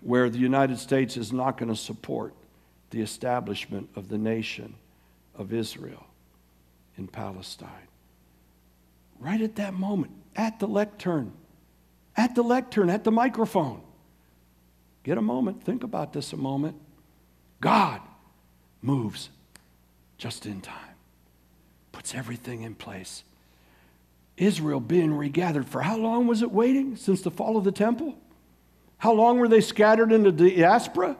where 0.00 0.30
the 0.30 0.38
United 0.38 0.78
States 0.78 1.16
is 1.16 1.32
not 1.32 1.58
going 1.58 1.68
to 1.68 1.76
support 1.76 2.34
the 2.90 3.00
establishment 3.00 3.88
of 3.94 4.08
the 4.08 4.18
nation 4.18 4.74
of 5.36 5.52
Israel 5.52 6.04
in 6.96 7.06
Palestine. 7.06 7.68
Right 9.18 9.40
at 9.40 9.56
that 9.56 9.74
moment, 9.74 10.12
at 10.34 10.58
the 10.58 10.66
lectern, 10.66 11.32
at 12.16 12.34
the 12.34 12.42
lectern, 12.42 12.88
at 12.90 13.04
the 13.04 13.12
microphone. 13.12 13.82
Get 15.04 15.18
a 15.18 15.22
moment, 15.22 15.62
think 15.62 15.84
about 15.84 16.12
this 16.12 16.32
a 16.32 16.36
moment. 16.36 16.76
God 17.60 18.00
moves 18.82 19.30
just 20.18 20.46
in 20.46 20.60
time, 20.60 20.96
puts 21.92 22.14
everything 22.14 22.62
in 22.62 22.74
place. 22.74 23.24
Israel 24.36 24.80
being 24.80 25.12
regathered, 25.12 25.66
for 25.66 25.82
how 25.82 25.96
long 25.96 26.26
was 26.26 26.42
it 26.42 26.50
waiting 26.50 26.96
since 26.96 27.20
the 27.22 27.30
fall 27.30 27.56
of 27.56 27.64
the 27.64 27.72
temple? 27.72 28.16
How 28.98 29.12
long 29.12 29.38
were 29.38 29.48
they 29.48 29.60
scattered 29.60 30.12
into 30.12 30.32
diaspora? 30.32 31.16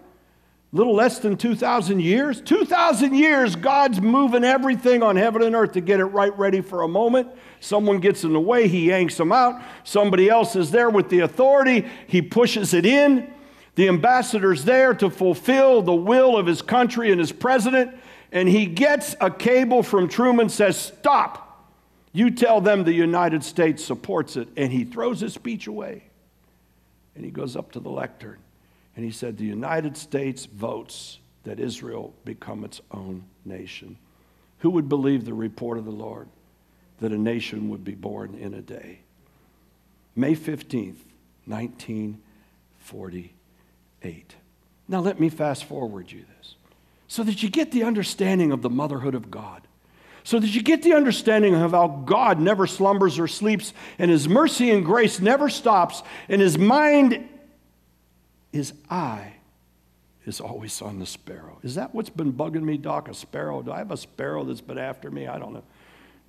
Little 0.73 0.95
less 0.95 1.19
than 1.19 1.37
2,000 1.37 2.01
years. 2.01 2.41
2,000 2.41 3.15
years, 3.15 3.57
God's 3.57 4.01
moving 4.01 4.45
everything 4.45 5.03
on 5.03 5.17
heaven 5.17 5.43
and 5.43 5.57
earth 5.57 5.73
to 5.73 5.81
get 5.81 5.99
it 5.99 6.05
right 6.05 6.37
ready 6.39 6.61
for 6.61 6.83
a 6.83 6.89
moment. 6.89 7.29
Someone 7.59 7.99
gets 7.99 8.23
in 8.23 8.33
the 8.33 8.41
way, 8.41 8.69
he 8.69 8.89
yanks 8.89 9.17
them 9.17 9.33
out. 9.33 9.61
Somebody 9.83 10.29
else 10.29 10.55
is 10.55 10.71
there 10.71 10.89
with 10.89 11.09
the 11.09 11.21
authority, 11.21 11.87
he 12.07 12.23
pushes 12.23 12.73
it 12.73 12.87
in. 12.87 13.33
The 13.81 13.89
ambassador's 13.89 14.65
there 14.65 14.93
to 14.93 15.09
fulfill 15.09 15.81
the 15.81 15.95
will 15.95 16.37
of 16.37 16.45
his 16.45 16.61
country 16.61 17.11
and 17.13 17.19
his 17.19 17.33
president, 17.33 17.97
and 18.31 18.47
he 18.47 18.67
gets 18.67 19.17
a 19.23 19.31
cable 19.31 19.83
from 19.83 20.07
Truman, 20.07 20.51
says, 20.51 20.77
Stop. 20.77 21.67
You 22.13 22.31
tell 22.31 22.61
them 22.61 22.85
the 22.85 22.93
United 22.93 23.43
States 23.43 23.83
supports 23.83 24.37
it. 24.37 24.49
And 24.55 24.71
he 24.71 24.85
throws 24.85 25.21
his 25.21 25.33
speech 25.33 25.67
away. 25.67 26.03
And 27.17 27.25
he 27.25 27.31
goes 27.31 27.57
up 27.57 27.73
to 27.73 27.81
the 27.81 27.89
lectern 27.89 28.37
and 28.97 29.03
he 29.03 29.11
said, 29.11 29.39
The 29.39 29.47
United 29.47 29.97
States 29.97 30.45
votes 30.45 31.19
that 31.45 31.59
Israel 31.59 32.13
become 32.27 32.65
its 32.65 32.83
own 32.91 33.25
nation. 33.47 33.97
Who 34.59 34.69
would 34.69 34.91
believe 34.91 35.25
the 35.25 35.33
report 35.33 35.79
of 35.79 35.87
the 35.87 35.91
Lord 35.91 36.29
that 36.99 37.13
a 37.13 37.19
nation 37.19 37.71
would 37.71 37.83
be 37.83 37.95
born 37.95 38.35
in 38.35 38.53
a 38.53 38.61
day? 38.61 38.99
May 40.15 40.35
15th, 40.35 40.99
1940. 41.47 43.37
8. 44.03 44.35
Now, 44.89 45.01
let 45.01 45.21
me 45.21 45.29
fast 45.29 45.65
forward 45.65 46.11
you 46.11 46.25
this 46.39 46.55
so 47.11 47.25
that 47.25 47.43
you 47.43 47.51
get 47.51 47.73
the 47.73 47.83
understanding 47.83 48.53
of 48.53 48.63
the 48.63 48.71
motherhood 48.71 49.17
of 49.17 49.33
God. 49.33 49.63
So 50.23 50.39
that 50.39 50.55
you 50.55 50.63
get 50.63 50.85
the 50.85 50.93
understanding 50.93 51.57
of 51.57 51.73
how 51.73 51.89
God 51.89 52.39
never 52.39 52.69
slumbers 52.69 53.19
or 53.19 53.27
sleeps, 53.27 53.73
and 53.99 54.11
His 54.11 54.29
mercy 54.29 54.71
and 54.71 54.85
grace 54.85 55.19
never 55.19 55.49
stops, 55.49 56.05
and 56.29 56.41
His 56.41 56.57
mind, 56.57 57.29
His 58.53 58.75
eye 58.89 59.35
is 60.25 60.41
always 60.41 60.81
on 60.83 61.01
the 61.01 61.07
sparrow. 61.07 61.59
Is 61.65 61.75
that 61.75 61.93
what's 61.95 62.11
been 62.11 62.33
bugging 62.33 62.63
me, 62.63 62.77
Doc? 62.77 63.09
A 63.09 63.15
sparrow? 63.15 63.61
Do 63.63 63.73
I 63.73 63.79
have 63.79 63.91
a 63.91 63.97
sparrow 63.97 64.45
that's 64.45 64.61
been 64.61 64.79
after 64.79 65.11
me? 65.11 65.27
I 65.27 65.39
don't 65.39 65.53
know. 65.53 65.65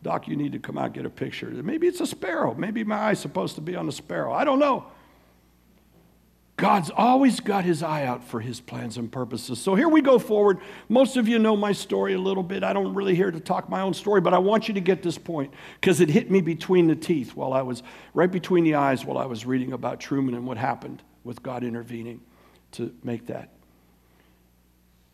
Doc, 0.01 0.27
you 0.27 0.36
need 0.36 0.53
to 0.53 0.60
come 0.60 0.79
out 0.79 0.86
and 0.86 0.93
get 0.95 1.05
a 1.05 1.12
picture. 1.12 1.47
Maybe 1.47 1.86
it's 1.86 2.01
a 2.01 2.07
sparrow. 2.07 2.55
Maybe 2.55 2.84
my 2.84 2.97
eye's 2.97 3.19
supposed 3.19 3.53
to 3.55 3.62
be 3.62 3.75
on 3.75 3.86
the 3.86 3.91
sparrow. 3.91 4.34
I 4.34 4.45
don't 4.45 4.57
know. 4.57 4.88
God's 6.62 6.91
always 6.95 7.39
got 7.39 7.65
his 7.65 7.82
eye 7.82 8.06
out 8.06 8.24
for 8.24 8.39
his 8.39 8.62
plans 8.62 8.97
and 8.97 9.12
purposes. 9.12 9.60
So 9.60 9.74
here 9.74 9.89
we 9.89 10.00
go 10.00 10.19
forward. 10.19 10.60
Most 10.89 11.17
of 11.17 11.28
you 11.28 11.39
know 11.39 11.58
my 11.58 11.71
story 11.71 12.13
a 12.13 12.19
little 12.19 12.43
bit. 12.43 12.63
I 12.63 12.71
don't 12.71 12.93
really 12.93 13.15
here 13.15 13.32
to 13.32 13.39
talk 13.39 13.67
my 13.67 13.82
own 13.82 13.95
story, 13.95 14.21
but 14.21 14.32
I 14.36 14.38
want 14.38 14.67
you 14.67 14.76
to 14.76 14.80
get 14.80 15.02
this 15.02 15.17
point 15.17 15.52
because 15.80 16.02
it 16.02 16.10
hit 16.10 16.30
me 16.30 16.39
between 16.39 16.86
the 16.86 16.95
teeth 16.95 17.36
while 17.36 17.52
I 17.52 17.63
was 17.63 17.82
right 18.13 18.32
between 18.32 18.63
the 18.63 18.76
eyes 18.76 19.04
while 19.04 19.17
I 19.17 19.26
was 19.26 19.43
reading 19.43 19.74
about 19.74 20.00
Truman 20.00 20.36
and 20.36 20.45
what 20.45 20.60
happened 20.60 21.02
with 21.24 21.41
God 21.41 21.63
intervening 21.63 22.21
to 22.74 22.93
make 23.04 23.26
that. 23.26 23.50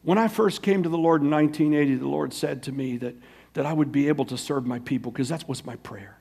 When 0.03 0.17
I 0.17 0.27
first 0.27 0.61
came 0.61 0.83
to 0.83 0.89
the 0.89 0.97
Lord 0.97 1.21
in 1.21 1.31
1980, 1.31 1.95
the 1.95 2.09
Lord 2.09 2.33
said 2.33 2.61
to 2.63 2.73
me 2.73 2.97
that, 2.97 3.15
that 3.53 3.65
I 3.65 3.71
would 3.71 3.93
be 3.93 4.09
able 4.09 4.25
to 4.25 4.37
serve 4.37 4.65
my 4.65 4.79
people 4.79 5.13
because 5.13 5.29
that 5.29 5.47
was 5.47 5.65
my 5.65 5.77
prayer. 5.77 6.16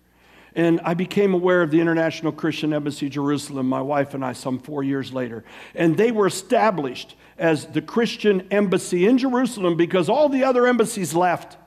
And 0.57 0.81
I 0.85 0.95
became 0.95 1.35
aware 1.35 1.61
of 1.61 1.71
the 1.71 1.83
International 1.83 2.33
Christian 2.33 2.73
Embassy 2.73 3.11
Jerusalem, 3.11 3.69
my 3.69 3.83
wife 3.83 4.15
and 4.15 4.25
I, 4.25 4.33
some 4.33 4.59
four 4.59 4.83
years 4.83 5.13
later. 5.13 5.45
And 5.75 5.99
they 5.99 6.11
were 6.11 6.27
established 6.27 7.15
as 7.37 7.67
the 7.67 7.83
Christian 7.83 8.49
embassy 8.51 9.07
in 9.07 9.19
Jerusalem 9.19 9.77
because 9.77 10.09
all 10.09 10.31
the 10.31 10.45
other 10.45 10.67
embassies 10.67 11.15
left 11.15 11.59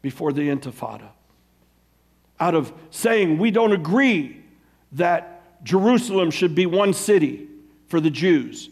before 0.00 0.32
the 0.32 0.48
Intifada. 0.48 1.10
Out 2.40 2.54
of 2.54 2.72
saying, 2.90 3.36
we 3.36 3.50
don't 3.50 3.72
agree 3.72 4.42
that 4.92 5.62
Jerusalem 5.62 6.30
should 6.30 6.54
be 6.54 6.64
one 6.64 6.94
city 6.94 7.48
for 7.88 8.00
the 8.00 8.10
Jews. 8.10 8.70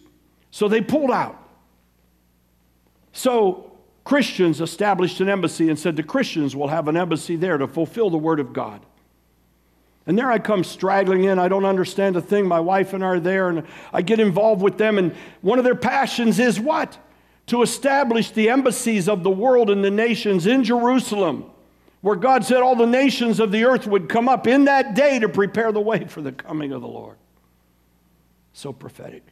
So 0.51 0.68
they 0.68 0.81
pulled 0.81 1.11
out. 1.11 1.37
So 3.12 3.72
Christians 4.05 4.62
established 4.62 5.20
an 5.20 5.29
embassy 5.29 5.68
and 5.68 5.79
said 5.79 5.96
the 5.96 6.03
Christians 6.03 6.57
will 6.57 6.68
have 6.68 6.88
an 6.88 6.96
embassy 6.96 7.37
there 7.37 7.59
to 7.59 7.68
fulfill 7.68 8.09
the 8.09 8.16
word 8.16 8.40
of 8.40 8.55
God. 8.55 8.81
And 10.07 10.19
there 10.19 10.31
I 10.31 10.38
come 10.38 10.65
straggling 10.65 11.25
in. 11.25 11.38
I 11.38 11.49
don't 11.49 11.65
understand 11.65 12.17
a 12.17 12.21
thing. 12.21 12.47
My 12.47 12.61
wife 12.61 12.93
and 12.93 13.05
I 13.05 13.09
are 13.09 13.21
there, 13.21 13.49
and 13.49 13.65
I 13.93 14.03
get 14.03 14.19
involved 14.19 14.61
with 14.61 14.77
them. 14.77 14.99
And 14.99 15.15
one 15.43 15.59
of 15.59 15.65
their 15.65 15.77
passions 15.77 16.38
is 16.38 16.59
what? 16.59 16.99
To 17.47 17.62
establish 17.62 18.31
the 18.31 18.51
embassies 18.51 19.09
of 19.09 19.23
the 19.23 19.31
world 19.31 19.71
and 19.71 19.85
the 19.85 19.91
nations 19.91 20.47
in 20.47 20.65
Jerusalem, 20.65 21.51
where 22.01 22.17
God 22.17 22.45
said 22.45 22.59
all 22.59 22.75
the 22.75 22.87
nations 22.87 23.38
of 23.38 23.53
the 23.53 23.65
earth 23.65 23.87
would 23.87 24.09
come 24.09 24.29
up 24.29 24.47
in 24.47 24.65
that 24.65 24.95
day 24.95 25.21
to 25.21 25.29
prepare 25.29 25.71
the 25.71 25.81
way 25.81 26.05
for 26.05 26.21
the 26.21 26.33
coming 26.33 26.73
of 26.73 26.81
the 26.81 26.88
Lord. 26.88 27.17
So 28.53 28.73
prophetic. 28.73 29.32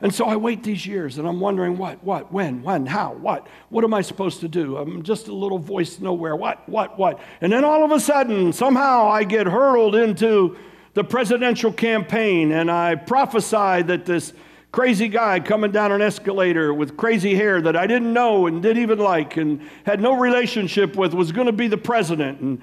And 0.00 0.14
so 0.14 0.26
I 0.26 0.36
wait 0.36 0.62
these 0.62 0.86
years 0.86 1.18
and 1.18 1.26
I'm 1.26 1.40
wondering 1.40 1.76
what, 1.76 2.02
what, 2.04 2.32
when, 2.32 2.62
when, 2.62 2.86
how, 2.86 3.14
what? 3.14 3.48
What 3.68 3.82
am 3.82 3.92
I 3.92 4.00
supposed 4.00 4.40
to 4.40 4.48
do? 4.48 4.76
I'm 4.76 5.02
just 5.02 5.26
a 5.26 5.32
little 5.32 5.58
voice 5.58 5.98
nowhere. 5.98 6.36
What, 6.36 6.68
what, 6.68 6.96
what? 6.96 7.20
And 7.40 7.52
then 7.52 7.64
all 7.64 7.84
of 7.84 7.90
a 7.90 7.98
sudden, 7.98 8.52
somehow 8.52 9.08
I 9.08 9.24
get 9.24 9.48
hurled 9.48 9.96
into 9.96 10.56
the 10.94 11.02
presidential 11.02 11.72
campaign 11.72 12.52
and 12.52 12.70
I 12.70 12.94
prophesy 12.94 13.82
that 13.82 14.04
this 14.04 14.32
crazy 14.70 15.08
guy 15.08 15.40
coming 15.40 15.72
down 15.72 15.90
an 15.90 16.00
escalator 16.00 16.72
with 16.72 16.96
crazy 16.96 17.34
hair 17.34 17.60
that 17.60 17.74
I 17.74 17.88
didn't 17.88 18.12
know 18.12 18.46
and 18.46 18.62
didn't 18.62 18.82
even 18.82 18.98
like 18.98 19.36
and 19.36 19.60
had 19.84 20.00
no 20.00 20.16
relationship 20.16 20.94
with 20.94 21.12
was 21.12 21.32
going 21.32 21.46
to 21.46 21.52
be 21.52 21.66
the 21.66 21.78
president. 21.78 22.40
And 22.40 22.60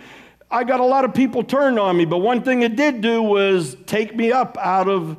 I 0.50 0.64
got 0.64 0.80
a 0.80 0.86
lot 0.86 1.04
of 1.04 1.14
people 1.14 1.44
turned 1.44 1.80
on 1.80 1.98
me, 1.98 2.06
but 2.06 2.20
one 2.20 2.44
thing 2.44 2.62
it 2.62 2.78
did 2.78 3.02
do 3.02 3.22
was 3.22 3.76
take 3.88 4.16
me 4.16 4.32
up 4.32 4.58
out 4.58 4.88
of 4.88 5.18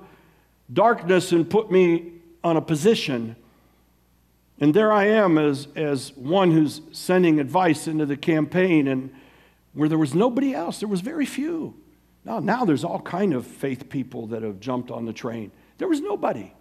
darkness 0.73 1.33
and 1.33 1.49
put 1.49 1.71
me 1.71 2.13
on 2.43 2.57
a 2.57 2.61
position. 2.61 3.37
And 4.61 4.73
there 4.73 4.93
I 4.93 5.07
am 5.09 5.37
as, 5.39 5.69
as 5.77 6.17
one 6.17 6.51
who's 6.51 6.81
sending 6.93 7.41
advice 7.41 7.87
into 7.87 8.07
the 8.07 8.17
campaign, 8.17 8.89
and 8.89 9.13
where 9.75 9.89
there 9.89 9.99
was 9.99 10.15
nobody 10.15 10.55
else, 10.55 10.81
there 10.81 10.89
was 10.89 11.01
very 11.03 11.27
few. 11.27 11.75
Now, 12.25 12.39
now 12.41 12.65
there's 12.65 12.83
all 12.83 13.01
kind 13.01 13.35
of 13.35 13.47
faith 13.47 13.89
people 13.89 14.29
that 14.29 14.43
have 14.43 14.59
jumped 14.59 14.91
on 14.91 15.05
the 15.05 15.13
train. 15.13 15.53
There 15.79 15.89
was 15.89 16.01
nobody. 16.01 16.53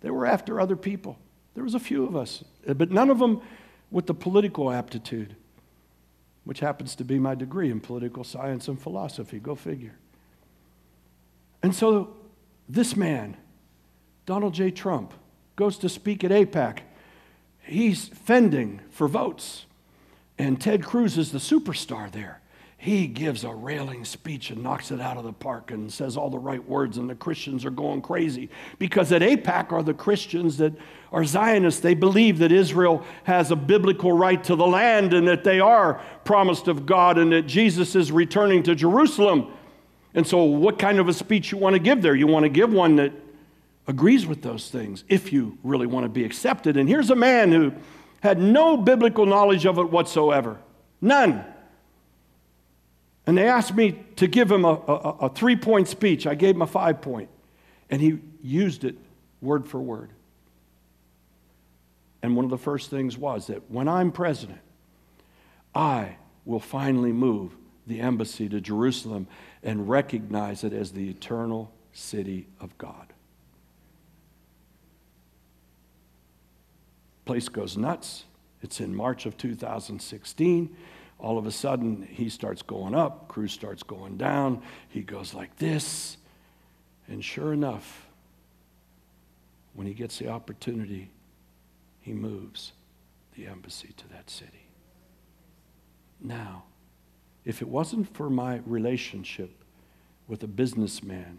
They 0.00 0.10
were 0.10 0.26
after 0.26 0.60
other 0.60 0.76
people. 0.76 1.18
There 1.54 1.64
was 1.64 1.74
a 1.74 1.80
few 1.80 2.04
of 2.04 2.16
us, 2.16 2.44
but 2.66 2.90
none 2.90 3.10
of 3.10 3.18
them 3.18 3.40
with 3.90 4.06
the 4.06 4.14
political 4.14 4.70
aptitude, 4.70 5.36
which 6.44 6.60
happens 6.60 6.94
to 6.96 7.04
be 7.04 7.18
my 7.18 7.34
degree 7.34 7.70
in 7.70 7.80
political 7.80 8.24
science 8.24 8.68
and 8.68 8.80
philosophy. 8.80 9.38
Go 9.38 9.54
figure. 9.54 9.94
And 11.62 11.74
so 11.74 12.16
this 12.68 12.96
man, 12.96 13.36
Donald 14.26 14.54
J. 14.54 14.70
Trump, 14.70 15.14
goes 15.56 15.78
to 15.78 15.88
speak 15.88 16.24
at 16.24 16.30
AIPAC. 16.30 16.80
He's 17.60 18.08
fending 18.08 18.80
for 18.90 19.08
votes. 19.08 19.66
And 20.38 20.60
Ted 20.60 20.84
Cruz 20.84 21.18
is 21.18 21.32
the 21.32 21.38
superstar 21.38 22.10
there. 22.10 22.40
He 22.82 23.06
gives 23.06 23.44
a 23.44 23.54
railing 23.54 24.04
speech 24.04 24.50
and 24.50 24.60
knocks 24.60 24.90
it 24.90 25.00
out 25.00 25.16
of 25.16 25.22
the 25.22 25.32
park 25.32 25.70
and 25.70 25.92
says 25.92 26.16
all 26.16 26.30
the 26.30 26.38
right 26.38 26.68
words, 26.68 26.98
and 26.98 27.08
the 27.08 27.14
Christians 27.14 27.64
are 27.64 27.70
going 27.70 28.02
crazy. 28.02 28.50
Because 28.80 29.12
at 29.12 29.22
AIPAC 29.22 29.70
are 29.70 29.84
the 29.84 29.94
Christians 29.94 30.56
that 30.56 30.72
are 31.12 31.24
Zionists. 31.24 31.80
They 31.80 31.94
believe 31.94 32.38
that 32.38 32.50
Israel 32.50 33.04
has 33.22 33.52
a 33.52 33.56
biblical 33.56 34.10
right 34.12 34.42
to 34.42 34.56
the 34.56 34.66
land 34.66 35.14
and 35.14 35.28
that 35.28 35.44
they 35.44 35.60
are 35.60 36.02
promised 36.24 36.66
of 36.66 36.84
God 36.84 37.18
and 37.18 37.30
that 37.30 37.42
Jesus 37.42 37.94
is 37.94 38.10
returning 38.10 38.64
to 38.64 38.74
Jerusalem. 38.74 39.52
And 40.14 40.26
so, 40.26 40.42
what 40.44 40.78
kind 40.78 40.98
of 40.98 41.08
a 41.08 41.12
speech 41.12 41.52
you 41.52 41.58
want 41.58 41.74
to 41.74 41.80
give 41.80 42.02
there? 42.02 42.14
You 42.14 42.26
want 42.26 42.44
to 42.44 42.50
give 42.50 42.72
one 42.72 42.96
that 42.96 43.12
agrees 43.86 44.26
with 44.26 44.42
those 44.42 44.70
things 44.70 45.04
if 45.08 45.32
you 45.32 45.58
really 45.62 45.86
want 45.86 46.04
to 46.04 46.08
be 46.08 46.24
accepted. 46.24 46.76
And 46.76 46.88
here's 46.88 47.10
a 47.10 47.16
man 47.16 47.50
who 47.50 47.72
had 48.20 48.38
no 48.38 48.76
biblical 48.76 49.26
knowledge 49.26 49.66
of 49.66 49.78
it 49.78 49.90
whatsoever. 49.90 50.58
None. 51.00 51.44
And 53.26 53.38
they 53.38 53.48
asked 53.48 53.74
me 53.74 53.98
to 54.16 54.26
give 54.26 54.50
him 54.50 54.64
a, 54.64 54.74
a, 54.74 55.16
a 55.22 55.28
three 55.28 55.56
point 55.56 55.88
speech. 55.88 56.26
I 56.26 56.34
gave 56.34 56.54
him 56.54 56.62
a 56.62 56.66
five. 56.66 56.98
And 57.90 58.00
he 58.00 58.18
used 58.42 58.84
it 58.84 58.96
word 59.40 59.66
for 59.66 59.80
word. 59.80 60.10
And 62.22 62.36
one 62.36 62.44
of 62.44 62.50
the 62.50 62.58
first 62.58 62.90
things 62.90 63.18
was 63.18 63.48
that 63.48 63.70
when 63.70 63.88
I'm 63.88 64.12
president, 64.12 64.60
I 65.74 66.16
will 66.44 66.60
finally 66.60 67.12
move 67.12 67.56
the 67.86 68.00
embassy 68.00 68.48
to 68.48 68.60
Jerusalem 68.60 69.26
and 69.62 69.88
recognize 69.88 70.64
it 70.64 70.72
as 70.72 70.92
the 70.92 71.08
eternal 71.08 71.72
city 71.92 72.46
of 72.60 72.76
God. 72.78 73.12
Place 77.24 77.48
goes 77.48 77.76
nuts. 77.76 78.24
It's 78.62 78.80
in 78.80 78.94
March 78.94 79.26
of 79.26 79.36
2016. 79.36 80.76
All 81.18 81.38
of 81.38 81.46
a 81.46 81.52
sudden, 81.52 82.06
he 82.10 82.28
starts 82.28 82.62
going 82.62 82.94
up, 82.94 83.28
Cruz 83.28 83.52
starts 83.52 83.82
going 83.84 84.16
down. 84.16 84.62
He 84.88 85.02
goes 85.02 85.34
like 85.34 85.56
this. 85.56 86.16
And 87.06 87.24
sure 87.24 87.52
enough, 87.52 88.08
when 89.74 89.86
he 89.86 89.94
gets 89.94 90.18
the 90.18 90.28
opportunity, 90.28 91.10
he 92.00 92.12
moves 92.12 92.72
the 93.36 93.46
embassy 93.46 93.94
to 93.96 94.08
that 94.08 94.28
city. 94.28 94.66
Now, 96.20 96.64
if 97.44 97.60
it 97.60 97.68
wasn't 97.68 98.14
for 98.14 98.30
my 98.30 98.60
relationship 98.66 99.50
with 100.28 100.42
a 100.42 100.46
businessman 100.46 101.38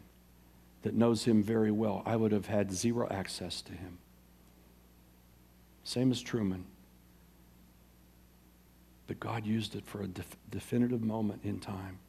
that 0.82 0.94
knows 0.94 1.24
him 1.26 1.42
very 1.42 1.72
well, 1.72 2.04
I 2.06 2.16
would 2.16 2.32
have 2.32 2.48
had 2.48 2.74
zero 2.74 3.08
access 3.10 3.62
to 3.62 3.72
him. 3.72 3.98
Same 5.84 6.12
as 6.12 6.22
Truman. 6.22 6.66
But 9.08 9.20
God 9.20 9.46
used 9.46 9.76
it 9.76 9.86
for 9.86 10.02
a 10.02 10.08
def- 10.08 10.38
definitive 10.50 11.02
moment 11.02 11.42
in 11.44 11.60
time. 11.60 12.00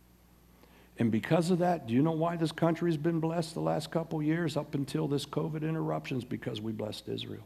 And 0.99 1.11
because 1.11 1.51
of 1.51 1.59
that, 1.59 1.89
do 1.89 1.95
you 1.95 2.03
know 2.03 2.13
why 2.13 2.37
this 2.37 2.53
country 2.53 2.89
has 2.91 2.97
been 2.97 3.19
blessed 3.19 3.55
the 3.55 3.61
last 3.61 3.91
couple 3.91 4.23
years 4.23 4.57
up 4.57 4.75
until 4.75 5.09
this 5.09 5.27
COVID 5.27 5.63
interruptions? 5.63 6.25
Because 6.25 6.61
we 6.61 6.71
blessed 6.71 7.09
Israel. 7.09 7.43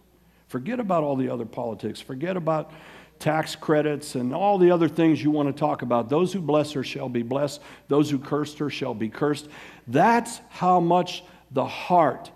Forget 0.49 0.81
about 0.81 1.03
all 1.03 1.17
the 1.17 1.31
other 1.31 1.47
politics. 1.47 2.01
Forget 2.01 2.37
about 2.37 2.73
tax 3.19 3.57
credits 3.57 4.15
and 4.15 4.35
all 4.35 4.59
the 4.59 4.71
other 4.71 4.89
things 4.89 5.23
you 5.23 5.31
want 5.31 5.49
to 5.49 5.59
talk 5.59 5.83
about. 5.83 6.09
Those 6.09 6.33
who 6.33 6.41
bless 6.41 6.73
her 6.73 6.85
shall 6.85 7.09
be 7.09 7.23
blessed, 7.23 7.61
those 7.89 8.11
who 8.11 8.19
cursed 8.19 8.59
her 8.59 8.71
shall 8.71 8.95
be 8.95 9.09
cursed. 9.09 9.49
That's 9.87 10.41
how 10.49 10.81
much 10.81 11.25
the 11.51 11.67
heart 11.67 12.31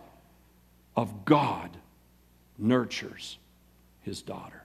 of 0.96 1.24
God 1.24 1.76
nurtures 2.58 3.38
his 4.02 4.22
daughter. 4.22 4.62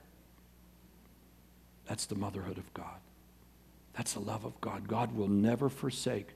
That's 1.86 2.06
the 2.06 2.16
motherhood 2.16 2.58
of 2.58 2.72
God. 2.74 2.86
That's 3.96 4.12
the 4.12 4.20
love 4.20 4.44
of 4.44 4.60
God. 4.60 4.86
God 4.86 5.14
will 5.16 5.28
never 5.28 5.68
forsake 5.68 6.28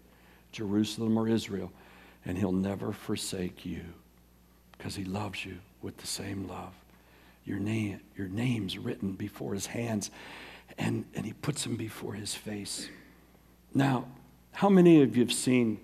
Jerusalem 0.51 1.17
or 1.17 1.29
Israel, 1.29 1.71
and 2.25 2.37
he'll 2.37 2.53
never 2.53 2.93
forsake 2.93 3.65
you 3.65 3.83
because 4.77 4.97
he 4.97 5.05
loves 5.05 5.45
you 5.45 5.59
with 5.81 5.97
the 5.99 6.07
same 6.07 6.49
love 6.49 6.75
your, 7.45 7.59
name, 7.59 8.01
your 8.17 8.29
name's 8.29 8.79
written 8.79 9.13
before 9.13 9.55
his 9.55 9.67
hands. 9.67 10.11
and, 10.79 11.05
and 11.15 11.25
he 11.27 11.33
puts 11.33 11.65
them 11.65 11.77
before 11.77 12.15
his 12.15 12.35
face. 12.35 12.89
Now, 13.75 14.07
how 14.53 14.69
many 14.69 15.03
of 15.03 15.17
you 15.17 15.23
have 15.23 15.33
seen 15.33 15.81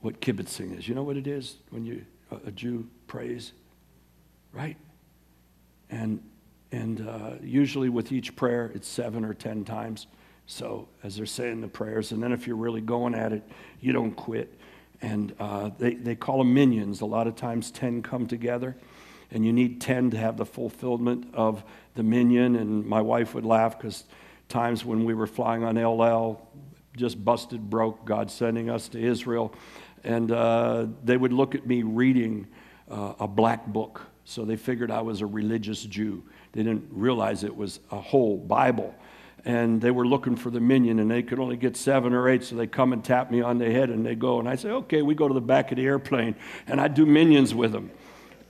what 0.00 0.20
kibbutzing 0.20 0.78
is? 0.78 0.88
You 0.88 0.94
know 0.94 1.02
what 1.02 1.16
it 1.16 1.26
is 1.26 1.56
when 1.70 1.84
you, 1.84 2.04
a, 2.44 2.50
Jew 2.50 2.86
prays, 3.06 3.52
right? 4.52 4.76
And, 5.90 6.22
and 6.72 7.06
uh, 7.06 7.32
usually 7.42 7.88
with 7.88 8.12
each 8.12 8.36
prayer, 8.36 8.72
it's 8.74 8.88
seven 8.88 9.24
or 9.24 9.34
ten 9.34 9.64
times. 9.64 10.06
So 10.46 10.88
as 11.02 11.16
they're 11.16 11.26
saying 11.26 11.60
the 11.60 11.68
prayers, 11.68 12.12
and 12.12 12.22
then 12.22 12.32
if 12.32 12.46
you're 12.46 12.56
really 12.56 12.80
going 12.80 13.14
at 13.14 13.32
it, 13.32 13.42
you 13.80 13.92
don't 13.92 14.14
quit. 14.14 14.58
And 15.02 15.34
uh, 15.38 15.70
they, 15.78 15.94
they 15.94 16.14
call 16.14 16.38
them 16.38 16.54
minyans 16.54 17.02
A 17.02 17.06
lot 17.06 17.26
of 17.26 17.36
times, 17.36 17.70
10 17.70 18.02
come 18.02 18.26
together, 18.26 18.76
and 19.30 19.44
you 19.44 19.52
need 19.52 19.80
10 19.80 20.10
to 20.10 20.16
have 20.16 20.36
the 20.36 20.46
fulfillment 20.46 21.34
of 21.34 21.64
the 21.94 22.02
minyan. 22.02 22.56
And 22.56 22.86
my 22.86 23.00
wife 23.00 23.34
would 23.34 23.44
laugh 23.44 23.78
because 23.78 24.04
times 24.48 24.84
when 24.84 25.04
we 25.04 25.14
were 25.14 25.26
flying 25.26 25.64
on 25.64 25.76
El 25.78 26.02
Al, 26.02 26.48
just 26.96 27.22
busted 27.22 27.68
broke, 27.68 28.04
God 28.04 28.30
sending 28.30 28.70
us 28.70 28.88
to 28.88 29.00
Israel. 29.00 29.52
And 30.04 30.30
uh, 30.30 30.86
they 31.04 31.16
would 31.16 31.32
look 31.32 31.54
at 31.54 31.66
me 31.66 31.82
reading 31.82 32.46
uh, 32.90 33.14
a 33.20 33.28
black 33.28 33.66
book. 33.66 34.02
So 34.24 34.44
they 34.44 34.56
figured 34.56 34.90
I 34.90 35.02
was 35.02 35.20
a 35.20 35.26
religious 35.26 35.82
Jew. 35.82 36.22
They 36.52 36.62
didn't 36.62 36.88
realize 36.90 37.44
it 37.44 37.56
was 37.56 37.80
a 37.90 38.00
whole 38.00 38.36
Bible 38.36 38.94
and 39.46 39.80
they 39.80 39.92
were 39.92 40.04
looking 40.04 40.34
for 40.34 40.50
the 40.50 40.58
minyan, 40.58 40.98
and 40.98 41.08
they 41.08 41.22
could 41.22 41.38
only 41.38 41.56
get 41.56 41.76
seven 41.76 42.12
or 42.12 42.28
eight 42.28 42.42
so 42.42 42.56
they 42.56 42.66
come 42.66 42.92
and 42.92 43.04
tap 43.04 43.30
me 43.30 43.40
on 43.40 43.58
the 43.58 43.70
head 43.70 43.90
and 43.90 44.04
they 44.04 44.14
go 44.14 44.40
and 44.40 44.48
i 44.48 44.56
say 44.56 44.68
okay 44.68 45.02
we 45.02 45.14
go 45.14 45.28
to 45.28 45.34
the 45.34 45.40
back 45.40 45.70
of 45.70 45.76
the 45.76 45.84
airplane 45.84 46.34
and 46.66 46.80
i 46.80 46.88
do 46.88 47.06
minyans 47.06 47.54
with 47.54 47.72
them 47.72 47.90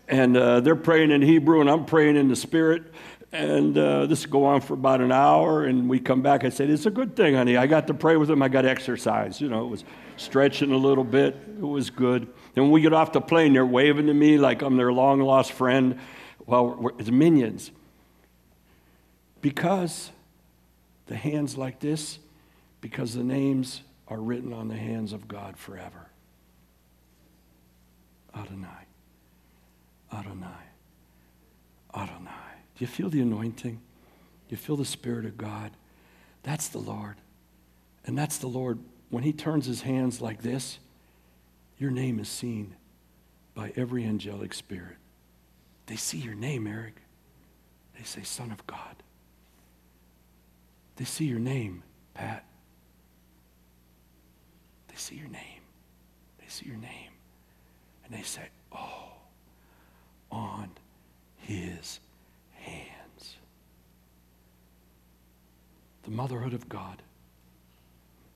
and 0.09 0.37
uh, 0.37 0.61
they're 0.61 0.77
praying 0.77 1.11
in 1.11 1.23
hebrew 1.23 1.61
and 1.61 1.71
i'm 1.71 1.85
praying 1.85 2.17
in 2.17 2.29
the 2.29 2.37
spirit. 2.37 2.93
And 3.33 3.77
uh, 3.77 4.07
this 4.07 4.25
will 4.25 4.33
go 4.33 4.45
on 4.45 4.61
for 4.61 4.75
about 4.75 5.01
an 5.01 5.13
hour 5.13 5.65
and 5.65 5.91
we 5.91 5.99
come 5.99 6.23
back. 6.23 6.45
I 6.45 6.49
said 6.49 6.71
it's 6.71 6.87
a 6.87 6.91
good 6.91 7.17
thing 7.17 7.35
honey. 7.35 7.57
I 7.57 7.67
got 7.67 7.89
to 7.89 7.95
pray 7.95 8.17
with 8.17 8.29
them. 8.29 8.41
I 8.41 8.49
got 8.49 8.65
exercise. 8.65 9.41
You 9.41 9.49
know 9.49 9.67
it 9.67 9.69
was 9.69 9.85
stretching 10.17 10.73
a 10.73 10.77
little 10.77 11.05
bit. 11.05 11.35
It 11.35 11.61
was 11.61 11.91
good. 11.91 12.29
Then 12.55 12.71
we 12.71 12.81
get 12.81 12.93
off 12.93 13.13
the 13.13 13.21
plane. 13.21 13.53
They're 13.53 13.67
waving 13.67 14.07
to 14.07 14.15
me 14.15 14.39
like 14.39 14.63
i'm 14.63 14.77
their 14.77 14.93
long 14.93 15.21
lost 15.21 15.53
friend. 15.53 15.99
Well 16.47 16.93
it's 16.99 17.11
minyans. 17.11 17.71
because 19.43 20.11
the 21.07 21.17
hands 21.17 21.57
like 21.57 21.81
this 21.81 22.19
because 22.81 23.15
the 23.15 23.25
names 23.25 23.83
are 24.09 24.21
written 24.21 24.53
on 24.53 24.69
the 24.69 24.77
hands 24.77 25.13
of 25.13 25.27
God 25.27 25.57
forever. 25.57 26.11
Adonai, 28.35 28.86
Adonai, 30.13 30.47
Adonai. 31.95 32.31
Do 32.77 32.85
you 32.85 32.87
feel 32.87 33.09
the 33.09 33.21
anointing? 33.21 33.81
You 34.49 34.57
feel 34.57 34.77
the 34.77 34.85
Spirit 34.85 35.25
of 35.25 35.37
God? 35.37 35.73
That's 36.43 36.69
the 36.69 36.79
Lord. 36.79 37.17
And 38.05 38.17
that's 38.17 38.39
the 38.39 38.47
Lord. 38.47 38.79
When 39.11 39.25
He 39.25 39.33
turns 39.33 39.67
His 39.67 39.83
hands 39.83 40.21
like 40.21 40.43
this, 40.43 40.79
your 41.79 41.91
name 41.91 42.19
is 42.19 42.29
seen 42.29 42.75
by 43.55 43.73
every 43.77 44.05
angelic 44.05 44.55
spirit. 44.55 44.97
They 45.87 45.97
see 45.97 46.19
your 46.19 46.35
name, 46.35 46.67
Eric. 46.67 46.97
They 47.97 48.05
say, 48.05 48.23
Son 48.23 48.51
of 48.51 48.67
God. 48.67 49.03
They 50.97 51.05
see 51.05 51.27
your 51.27 51.39
name, 51.39 51.83
Pat. 52.15 52.45
They 54.89 54.97
see 54.97 55.17
your 55.17 55.29
name. 55.29 55.63
They 56.39 56.47
see 56.49 56.67
your 56.67 56.79
name. 56.79 57.11
And 58.05 58.15
they 58.15 58.23
say, 58.23 58.49
Oh, 58.73 59.13
on 60.31 60.71
his 61.37 62.01
hands. 62.55 63.37
The 66.05 66.11
motherhood 66.11 66.55
of 66.55 66.69
God. 66.69 67.03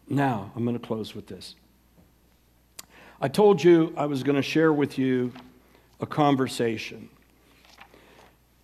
Now, 0.08 0.50
I'm 0.56 0.64
going 0.64 0.78
to 0.78 0.84
close 0.84 1.14
with 1.14 1.26
this. 1.26 1.54
I 3.20 3.28
told 3.28 3.62
you 3.62 3.92
I 3.96 4.06
was 4.06 4.22
going 4.22 4.36
to 4.36 4.42
share 4.42 4.72
with 4.72 4.98
you 4.98 5.32
a 6.00 6.06
conversation 6.06 7.08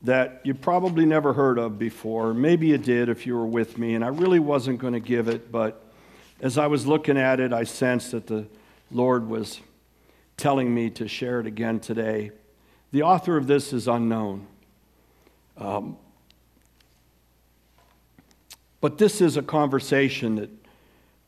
that 0.02 0.40
you 0.44 0.54
probably 0.54 1.04
never 1.04 1.32
heard 1.32 1.58
of 1.58 1.78
before. 1.78 2.32
Maybe 2.32 2.68
you 2.68 2.78
did 2.78 3.08
if 3.08 3.26
you 3.26 3.34
were 3.34 3.46
with 3.46 3.76
me, 3.76 3.94
and 3.94 4.04
I 4.04 4.08
really 4.08 4.38
wasn't 4.38 4.78
going 4.78 4.92
to 4.92 5.00
give 5.00 5.28
it, 5.28 5.50
but 5.50 5.82
as 6.40 6.58
I 6.58 6.66
was 6.66 6.86
looking 6.86 7.16
at 7.16 7.40
it, 7.40 7.52
I 7.52 7.64
sensed 7.64 8.12
that 8.12 8.26
the 8.26 8.46
Lord 8.90 9.28
was 9.28 9.60
telling 10.36 10.74
me 10.74 10.90
to 10.90 11.08
share 11.08 11.40
it 11.40 11.46
again 11.46 11.80
today. 11.80 12.30
The 12.92 13.02
author 13.02 13.36
of 13.36 13.46
this 13.46 13.72
is 13.72 13.88
unknown. 13.88 14.46
Um, 15.56 15.96
but 18.80 18.98
this 18.98 19.20
is 19.20 19.36
a 19.36 19.42
conversation 19.42 20.36
that 20.36 20.50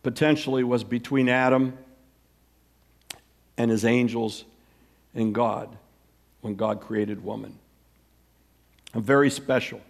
potentially 0.02 0.62
was 0.62 0.84
between 0.84 1.28
Adam 1.28 1.76
and 3.56 3.70
his 3.70 3.84
angels 3.84 4.44
and 5.14 5.34
God 5.34 5.76
when 6.40 6.54
God 6.54 6.80
created 6.80 7.24
woman 7.24 7.58
a 8.94 9.00
very 9.00 9.30
special 9.30 9.80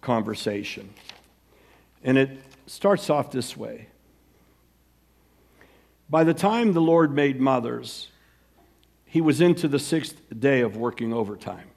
conversation. 0.00 0.90
And 2.04 2.18
it 2.18 2.38
starts 2.66 3.10
off 3.10 3.30
this 3.30 3.56
way 3.56 3.88
By 6.08 6.24
the 6.24 6.34
time 6.34 6.72
the 6.72 6.80
Lord 6.80 7.14
made 7.14 7.40
mothers, 7.40 8.08
he 9.16 9.22
was 9.22 9.40
into 9.40 9.66
the 9.66 9.78
sixth 9.78 10.20
day 10.38 10.60
of 10.60 10.76
working 10.76 11.14
overtime. 11.14 11.68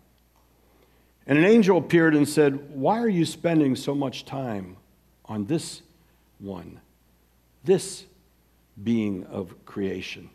And 1.26 1.38
an 1.38 1.46
angel 1.46 1.78
appeared 1.78 2.14
and 2.14 2.28
said, 2.28 2.76
Why 2.76 3.00
are 3.00 3.08
you 3.08 3.24
spending 3.24 3.78
so 3.78 3.96
much 3.96 4.26
time 4.26 4.76
on 5.24 5.46
this 5.46 5.82
one, 6.40 6.82
this 7.64 8.04
being 8.84 9.24
of 9.28 9.56
creation? 9.66 10.30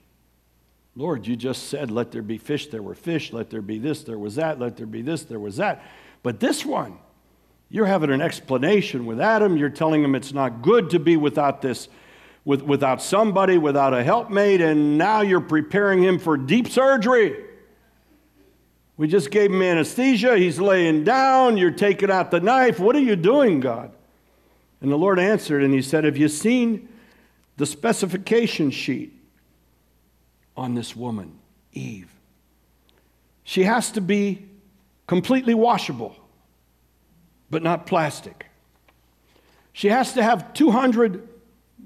Lord, 0.97 1.27
you 1.27 1.37
just 1.37 1.65
said, 1.69 1.91
let 1.91 2.11
there 2.11 2.23
be 2.23 2.39
fish, 2.39 2.69
there 2.69 2.81
were 2.81 2.95
fish, 2.95 3.35
let 3.35 3.51
there 3.51 3.61
be 3.61 3.79
this, 3.79 4.03
there 4.03 4.19
was 4.19 4.37
that, 4.37 4.59
let 4.59 4.79
there 4.79 4.87
be 4.87 5.03
this, 5.03 5.25
there 5.25 5.39
was 5.39 5.59
that. 5.59 5.85
But 6.23 6.41
this 6.41 6.65
one, 6.65 6.97
you're 7.69 7.85
having 7.85 8.13
an 8.13 8.23
explanation 8.23 9.05
with 9.05 9.21
Adam. 9.21 9.59
You're 9.59 9.69
telling 9.69 10.03
him 10.03 10.15
it's 10.15 10.33
not 10.33 10.63
good 10.63 10.89
to 10.89 10.99
be 10.99 11.19
without 11.19 11.61
this, 11.61 11.91
with, 12.45 12.63
without 12.63 13.03
somebody, 13.03 13.59
without 13.59 13.95
a 13.95 14.03
helpmate, 14.03 14.61
and 14.61 14.99
now 14.99 15.21
you're 15.23 15.41
preparing 15.41 16.03
him 16.03 16.19
for 16.19 16.37
deep 16.37 16.69
surgery. 16.69 17.45
We 18.97 19.09
just 19.09 19.31
gave 19.31 19.51
him 19.51 19.63
anesthesia. 19.63 20.37
He's 20.37 20.61
laying 20.61 21.05
down. 21.05 21.57
You're 21.57 21.71
taking 21.71 22.11
out 22.11 22.31
the 22.31 22.41
knife. 22.41 22.79
What 22.79 22.95
are 22.95 23.01
you 23.01 23.17
doing, 23.17 23.61
God? 23.61 23.93
And 24.81 24.93
the 24.93 24.97
Lord 24.97 25.19
answered 25.19 25.65
and 25.65 25.75
he 25.75 25.83
said, 25.83 26.05
Have 26.05 26.17
you 26.17 26.29
seen 26.29 26.89
the 27.57 27.67
specification 27.67 28.71
sheet? 28.71 29.15
on 30.57 30.75
this 30.75 30.95
woman, 30.95 31.39
Eve. 31.73 32.11
She 33.43 33.65
has 33.65 33.91
to 33.93 34.01
be 34.01 34.47
completely 35.07 35.55
washable, 35.55 36.17
but 37.51 37.63
not 37.63 37.87
plastic. 37.87 38.47
She 39.73 39.89
has 39.89 40.13
to 40.15 40.23
have 40.23 40.55
200 40.55 41.29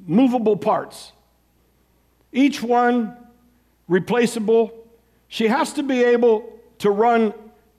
movable 0.08 0.56
parts, 0.56 1.12
each 2.32 2.62
one 2.62 3.16
replaceable. 3.86 4.72
She 5.28 5.46
has 5.46 5.74
to 5.74 5.82
be 5.82 6.02
able 6.02 6.50
to 6.78 6.90
run 6.90 7.34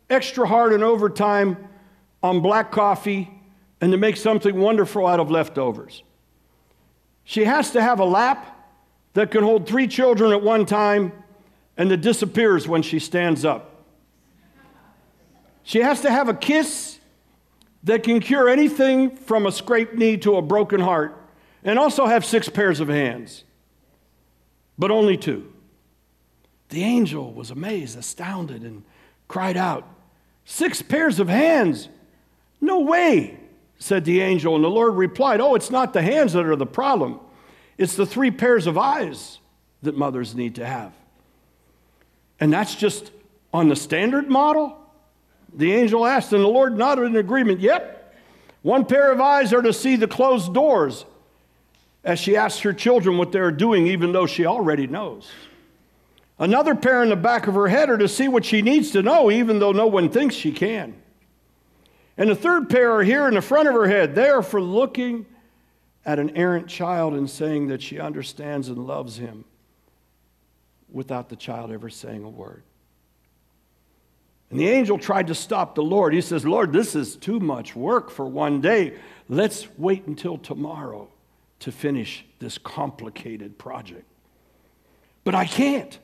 extra 0.09 0.47
hard 0.47 0.71
and 0.71 0.83
overtime 0.83 1.57
on 2.21 2.41
black 2.41 2.71
coffee 2.71 3.29
and 3.81 3.91
to 3.91 3.97
make 3.97 4.15
something 4.15 4.55
wonderful 4.55 5.05
out 5.07 5.19
of 5.19 5.31
leftovers. 5.31 6.03
She 7.23 7.45
has 7.45 7.71
to 7.71 7.81
have 7.81 7.99
a 7.99 8.05
lap 8.05 8.55
that 9.13 9.31
can 9.31 9.43
hold 9.43 9.67
three 9.67 9.87
children 9.87 10.31
at 10.31 10.41
one 10.41 10.65
time 10.65 11.11
and 11.77 11.89
that 11.89 11.97
disappears 11.97 12.67
when 12.67 12.81
she 12.81 12.99
stands 12.99 13.43
up. 13.43 13.83
She 15.63 15.79
has 15.79 16.01
to 16.01 16.11
have 16.11 16.29
a 16.29 16.33
kiss 16.33 16.99
that 17.83 18.03
can 18.03 18.19
cure 18.19 18.49
anything 18.49 19.15
from 19.15 19.45
a 19.45 19.51
scraped 19.51 19.95
knee 19.95 20.17
to 20.17 20.35
a 20.35 20.41
broken 20.41 20.79
heart 20.79 21.18
and 21.63 21.77
also 21.77 22.05
have 22.05 22.25
six 22.25 22.49
pairs 22.49 22.79
of 22.79 22.87
hands, 22.87 23.43
but 24.77 24.91
only 24.91 25.17
two. 25.17 25.51
The 26.69 26.83
angel 26.83 27.33
was 27.33 27.51
amazed, 27.51 27.97
astounded, 27.97 28.61
and 28.61 28.83
cried 29.27 29.57
out, 29.57 29.87
Six 30.45 30.81
pairs 30.81 31.19
of 31.19 31.27
hands? 31.27 31.89
No 32.59 32.79
way, 32.79 33.39
said 33.77 34.03
the 34.03 34.21
angel. 34.21 34.55
And 34.55 34.63
the 34.63 34.69
Lord 34.69 34.95
replied, 34.95 35.41
Oh, 35.41 35.53
it's 35.53 35.69
not 35.69 35.93
the 35.93 36.01
hands 36.01 36.33
that 36.33 36.45
are 36.45 36.55
the 36.55 36.65
problem. 36.65 37.19
It's 37.77 37.95
the 37.95 38.05
three 38.05 38.31
pairs 38.31 38.65
of 38.65 38.77
eyes 38.77 39.39
that 39.83 39.95
mothers 39.95 40.35
need 40.35 40.55
to 40.55 40.65
have. 40.65 40.91
And 42.39 42.51
that's 42.51 42.75
just 42.75 43.11
on 43.53 43.69
the 43.69 43.75
standard 43.75 44.27
model. 44.27 44.75
The 45.53 45.73
angel 45.73 46.05
asked, 46.05 46.33
and 46.33 46.43
the 46.43 46.47
Lord 46.47 46.77
nodded 46.77 47.05
in 47.05 47.15
agreement. 47.15 47.59
Yep. 47.59 48.15
One 48.61 48.85
pair 48.85 49.11
of 49.11 49.21
eyes 49.21 49.53
are 49.53 49.61
to 49.61 49.71
see 49.71 49.95
the 49.95 50.07
closed 50.07 50.53
doors 50.53 51.05
as 52.03 52.19
she 52.19 52.37
asks 52.37 52.61
her 52.61 52.73
children 52.73 53.17
what 53.17 53.31
they're 53.31 53.51
doing, 53.51 53.87
even 53.87 54.11
though 54.11 54.25
she 54.25 54.45
already 54.45 54.87
knows. 54.87 55.29
Another 56.37 56.73
pair 56.73 57.03
in 57.03 57.09
the 57.09 57.17
back 57.17 57.47
of 57.47 57.55
her 57.55 57.67
head 57.67 57.89
are 57.89 57.97
to 57.97 58.07
see 58.07 58.29
what 58.29 58.45
she 58.45 58.61
needs 58.61 58.91
to 58.91 59.01
know, 59.01 59.29
even 59.29 59.59
though 59.59 59.73
no 59.73 59.87
one 59.87 60.09
thinks 60.09 60.35
she 60.35 60.51
can. 60.51 60.95
And 62.17 62.29
the 62.29 62.35
third 62.35 62.69
pair 62.69 62.93
are 62.93 63.03
here 63.03 63.27
in 63.27 63.33
the 63.33 63.41
front 63.41 63.67
of 63.67 63.73
her 63.73 63.87
head. 63.87 64.15
They 64.15 64.29
are 64.29 64.41
for 64.41 64.61
looking 64.61 65.25
at 66.05 66.19
an 66.19 66.35
errant 66.35 66.67
child 66.67 67.13
and 67.13 67.29
saying 67.29 67.67
that 67.67 67.81
she 67.81 67.99
understands 67.99 68.69
and 68.69 68.87
loves 68.87 69.17
him 69.17 69.43
without 70.91 71.29
the 71.29 71.35
child 71.35 71.71
ever 71.71 71.89
saying 71.89 72.23
a 72.23 72.29
word. 72.29 72.63
And 74.49 74.59
the 74.59 74.69
angel 74.69 74.97
tried 74.97 75.27
to 75.27 75.35
stop 75.35 75.75
the 75.75 75.83
Lord. 75.83 76.13
He 76.13 76.21
says, 76.21 76.45
Lord, 76.45 76.73
this 76.73 76.95
is 76.95 77.15
too 77.15 77.39
much 77.39 77.75
work 77.75 78.09
for 78.09 78.25
one 78.25 78.61
day. 78.61 78.97
Let's 79.27 79.67
wait 79.77 80.07
until 80.07 80.37
tomorrow 80.37 81.09
to 81.59 81.71
finish 81.71 82.25
this 82.39 82.57
complicated 82.57 83.57
project. 83.57 84.05
But 85.23 85.35
I 85.35 85.45
can't, 85.45 85.97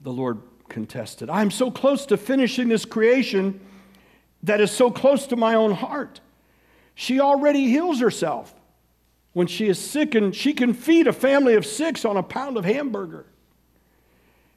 the 0.00 0.12
Lord 0.12 0.38
contested. 0.68 1.30
I'm 1.30 1.50
so 1.50 1.70
close 1.70 2.06
to 2.06 2.16
finishing 2.16 2.68
this 2.68 2.84
creation 2.84 3.60
that 4.42 4.60
is 4.60 4.70
so 4.70 4.90
close 4.90 5.26
to 5.28 5.36
my 5.36 5.54
own 5.54 5.72
heart. 5.72 6.20
She 6.94 7.20
already 7.20 7.66
heals 7.68 8.00
herself 8.00 8.54
when 9.32 9.46
she 9.46 9.68
is 9.68 9.78
sick, 9.78 10.14
and 10.14 10.34
she 10.34 10.52
can 10.52 10.74
feed 10.74 11.06
a 11.06 11.12
family 11.12 11.54
of 11.54 11.64
six 11.64 12.04
on 12.04 12.16
a 12.16 12.22
pound 12.22 12.56
of 12.56 12.64
hamburger. 12.64 13.26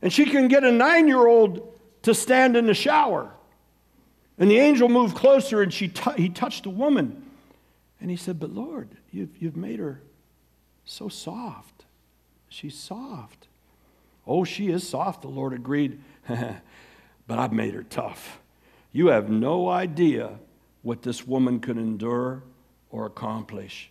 And 0.02 0.12
she 0.12 0.26
can 0.26 0.48
get 0.48 0.64
a 0.64 0.72
nine 0.72 1.08
year 1.08 1.26
old 1.26 1.74
to 2.02 2.14
stand 2.14 2.58
in 2.58 2.66
the 2.66 2.74
shower. 2.74 3.32
And 4.38 4.50
the 4.50 4.60
angel 4.60 4.90
moved 4.90 5.16
closer 5.16 5.62
and 5.62 5.74
she 5.74 5.88
t- 5.88 6.12
he 6.18 6.30
touched 6.30 6.64
the 6.64 6.70
woman. 6.70 7.23
And 8.04 8.12
he 8.12 8.18
said, 8.18 8.38
But 8.38 8.50
Lord, 8.50 8.90
you've, 9.12 9.30
you've 9.40 9.56
made 9.56 9.80
her 9.80 10.02
so 10.84 11.08
soft. 11.08 11.86
She's 12.50 12.78
soft. 12.78 13.48
Oh, 14.28 14.44
she 14.44 14.68
is 14.68 14.86
soft, 14.86 15.22
the 15.22 15.30
Lord 15.30 15.54
agreed. 15.54 16.02
but 16.28 17.40
I've 17.40 17.54
made 17.54 17.74
her 17.74 17.84
tough. 17.84 18.42
You 18.92 19.08
have 19.08 19.30
no 19.30 19.70
idea 19.70 20.32
what 20.82 21.02
this 21.02 21.26
woman 21.26 21.62
could 21.62 21.78
endure 21.78 22.44
or 22.90 23.06
accomplish. 23.06 23.90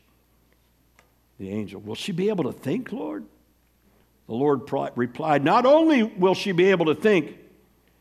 The 1.38 1.48
angel, 1.48 1.80
will 1.80 1.94
she 1.94 2.12
be 2.12 2.28
able 2.28 2.44
to 2.44 2.52
think, 2.52 2.92
Lord? 2.92 3.24
The 4.26 4.34
Lord 4.34 4.70
replied, 4.94 5.42
Not 5.42 5.64
only 5.64 6.02
will 6.02 6.34
she 6.34 6.52
be 6.52 6.66
able 6.66 6.84
to 6.84 6.94
think, 6.94 7.38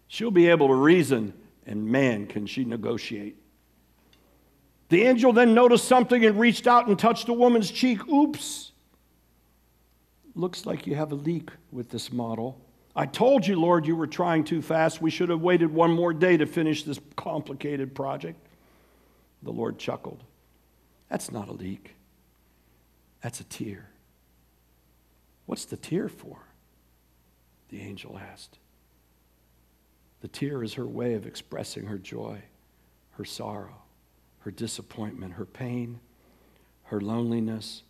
she'll 0.09 0.29
be 0.29 0.49
able 0.49 0.67
to 0.67 0.75
reason, 0.75 1.31
and 1.65 1.85
man, 1.85 2.27
can 2.27 2.47
she 2.47 2.65
negotiate. 2.65 3.37
The 4.91 5.03
angel 5.03 5.31
then 5.31 5.53
noticed 5.53 5.85
something 5.85 6.25
and 6.25 6.37
reached 6.37 6.67
out 6.67 6.87
and 6.87 6.99
touched 6.99 7.27
the 7.27 7.33
woman's 7.33 7.71
cheek. 7.71 8.05
Oops. 8.09 8.73
Looks 10.35 10.65
like 10.65 10.85
you 10.85 10.95
have 10.95 11.13
a 11.13 11.15
leak 11.15 11.49
with 11.71 11.89
this 11.89 12.11
model. 12.11 12.59
I 12.93 13.05
told 13.05 13.47
you, 13.47 13.57
Lord, 13.57 13.87
you 13.87 13.95
were 13.95 14.05
trying 14.05 14.43
too 14.43 14.61
fast. 14.61 15.01
We 15.01 15.09
should 15.09 15.29
have 15.29 15.39
waited 15.39 15.73
one 15.73 15.93
more 15.93 16.13
day 16.13 16.35
to 16.35 16.45
finish 16.45 16.83
this 16.83 16.99
complicated 17.15 17.95
project. 17.95 18.37
The 19.43 19.51
Lord 19.51 19.79
chuckled. 19.79 20.25
That's 21.09 21.31
not 21.31 21.47
a 21.47 21.53
leak, 21.53 21.95
that's 23.21 23.39
a 23.39 23.45
tear. 23.45 23.91
What's 25.45 25.63
the 25.63 25.77
tear 25.77 26.09
for? 26.09 26.37
The 27.69 27.79
angel 27.79 28.19
asked. 28.19 28.57
The 30.19 30.27
tear 30.27 30.61
is 30.63 30.73
her 30.73 30.85
way 30.85 31.13
of 31.13 31.25
expressing 31.25 31.85
her 31.85 31.97
joy, 31.97 32.41
her 33.11 33.23
sorrow, 33.23 33.80
her 34.41 34.51
disappointment, 34.51 35.33
her 35.33 35.45
pain, 35.45 35.99
her 36.83 36.99
loneliness, 36.99 37.83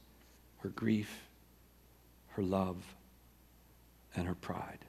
her 0.59 0.69
grief, 0.69 1.27
her 2.29 2.43
love, 2.43 2.77
and 4.15 4.27
her 4.27 4.35
pride. 4.35 4.85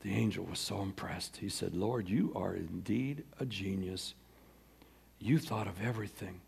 The 0.00 0.12
angel 0.12 0.44
was 0.44 0.58
so 0.58 0.82
impressed. 0.82 1.38
He 1.38 1.48
said, 1.48 1.74
Lord, 1.74 2.08
you 2.08 2.32
are 2.36 2.54
indeed 2.54 3.24
a 3.40 3.46
genius. 3.46 4.14
You 5.18 5.38
thought 5.38 5.66
of 5.66 5.82
everything. 5.82 6.40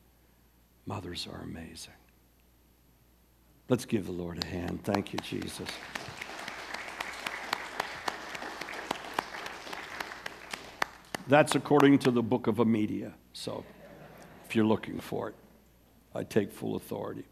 Mothers 0.87 1.27
are 1.33 1.43
amazing. 1.43 1.95
Let's 3.69 3.85
give 3.85 4.07
the 4.07 4.13
Lord 4.13 4.43
a 4.43 4.47
hand. 4.47 4.83
Thank 4.85 5.13
you, 5.13 5.19
Jesus. 5.21 5.69
That's 11.29 11.55
according 11.55 11.99
to 12.01 12.11
the 12.11 12.23
book 12.23 12.49
of 12.49 12.57
Amedia. 12.57 13.13
So 13.33 13.65
if 14.47 14.57
you're 14.57 14.65
looking 14.65 15.01
for 15.01 15.29
it, 15.29 15.35
I 16.15 16.25
take 16.25 16.53
full 16.53 16.77
authority. 16.77 17.25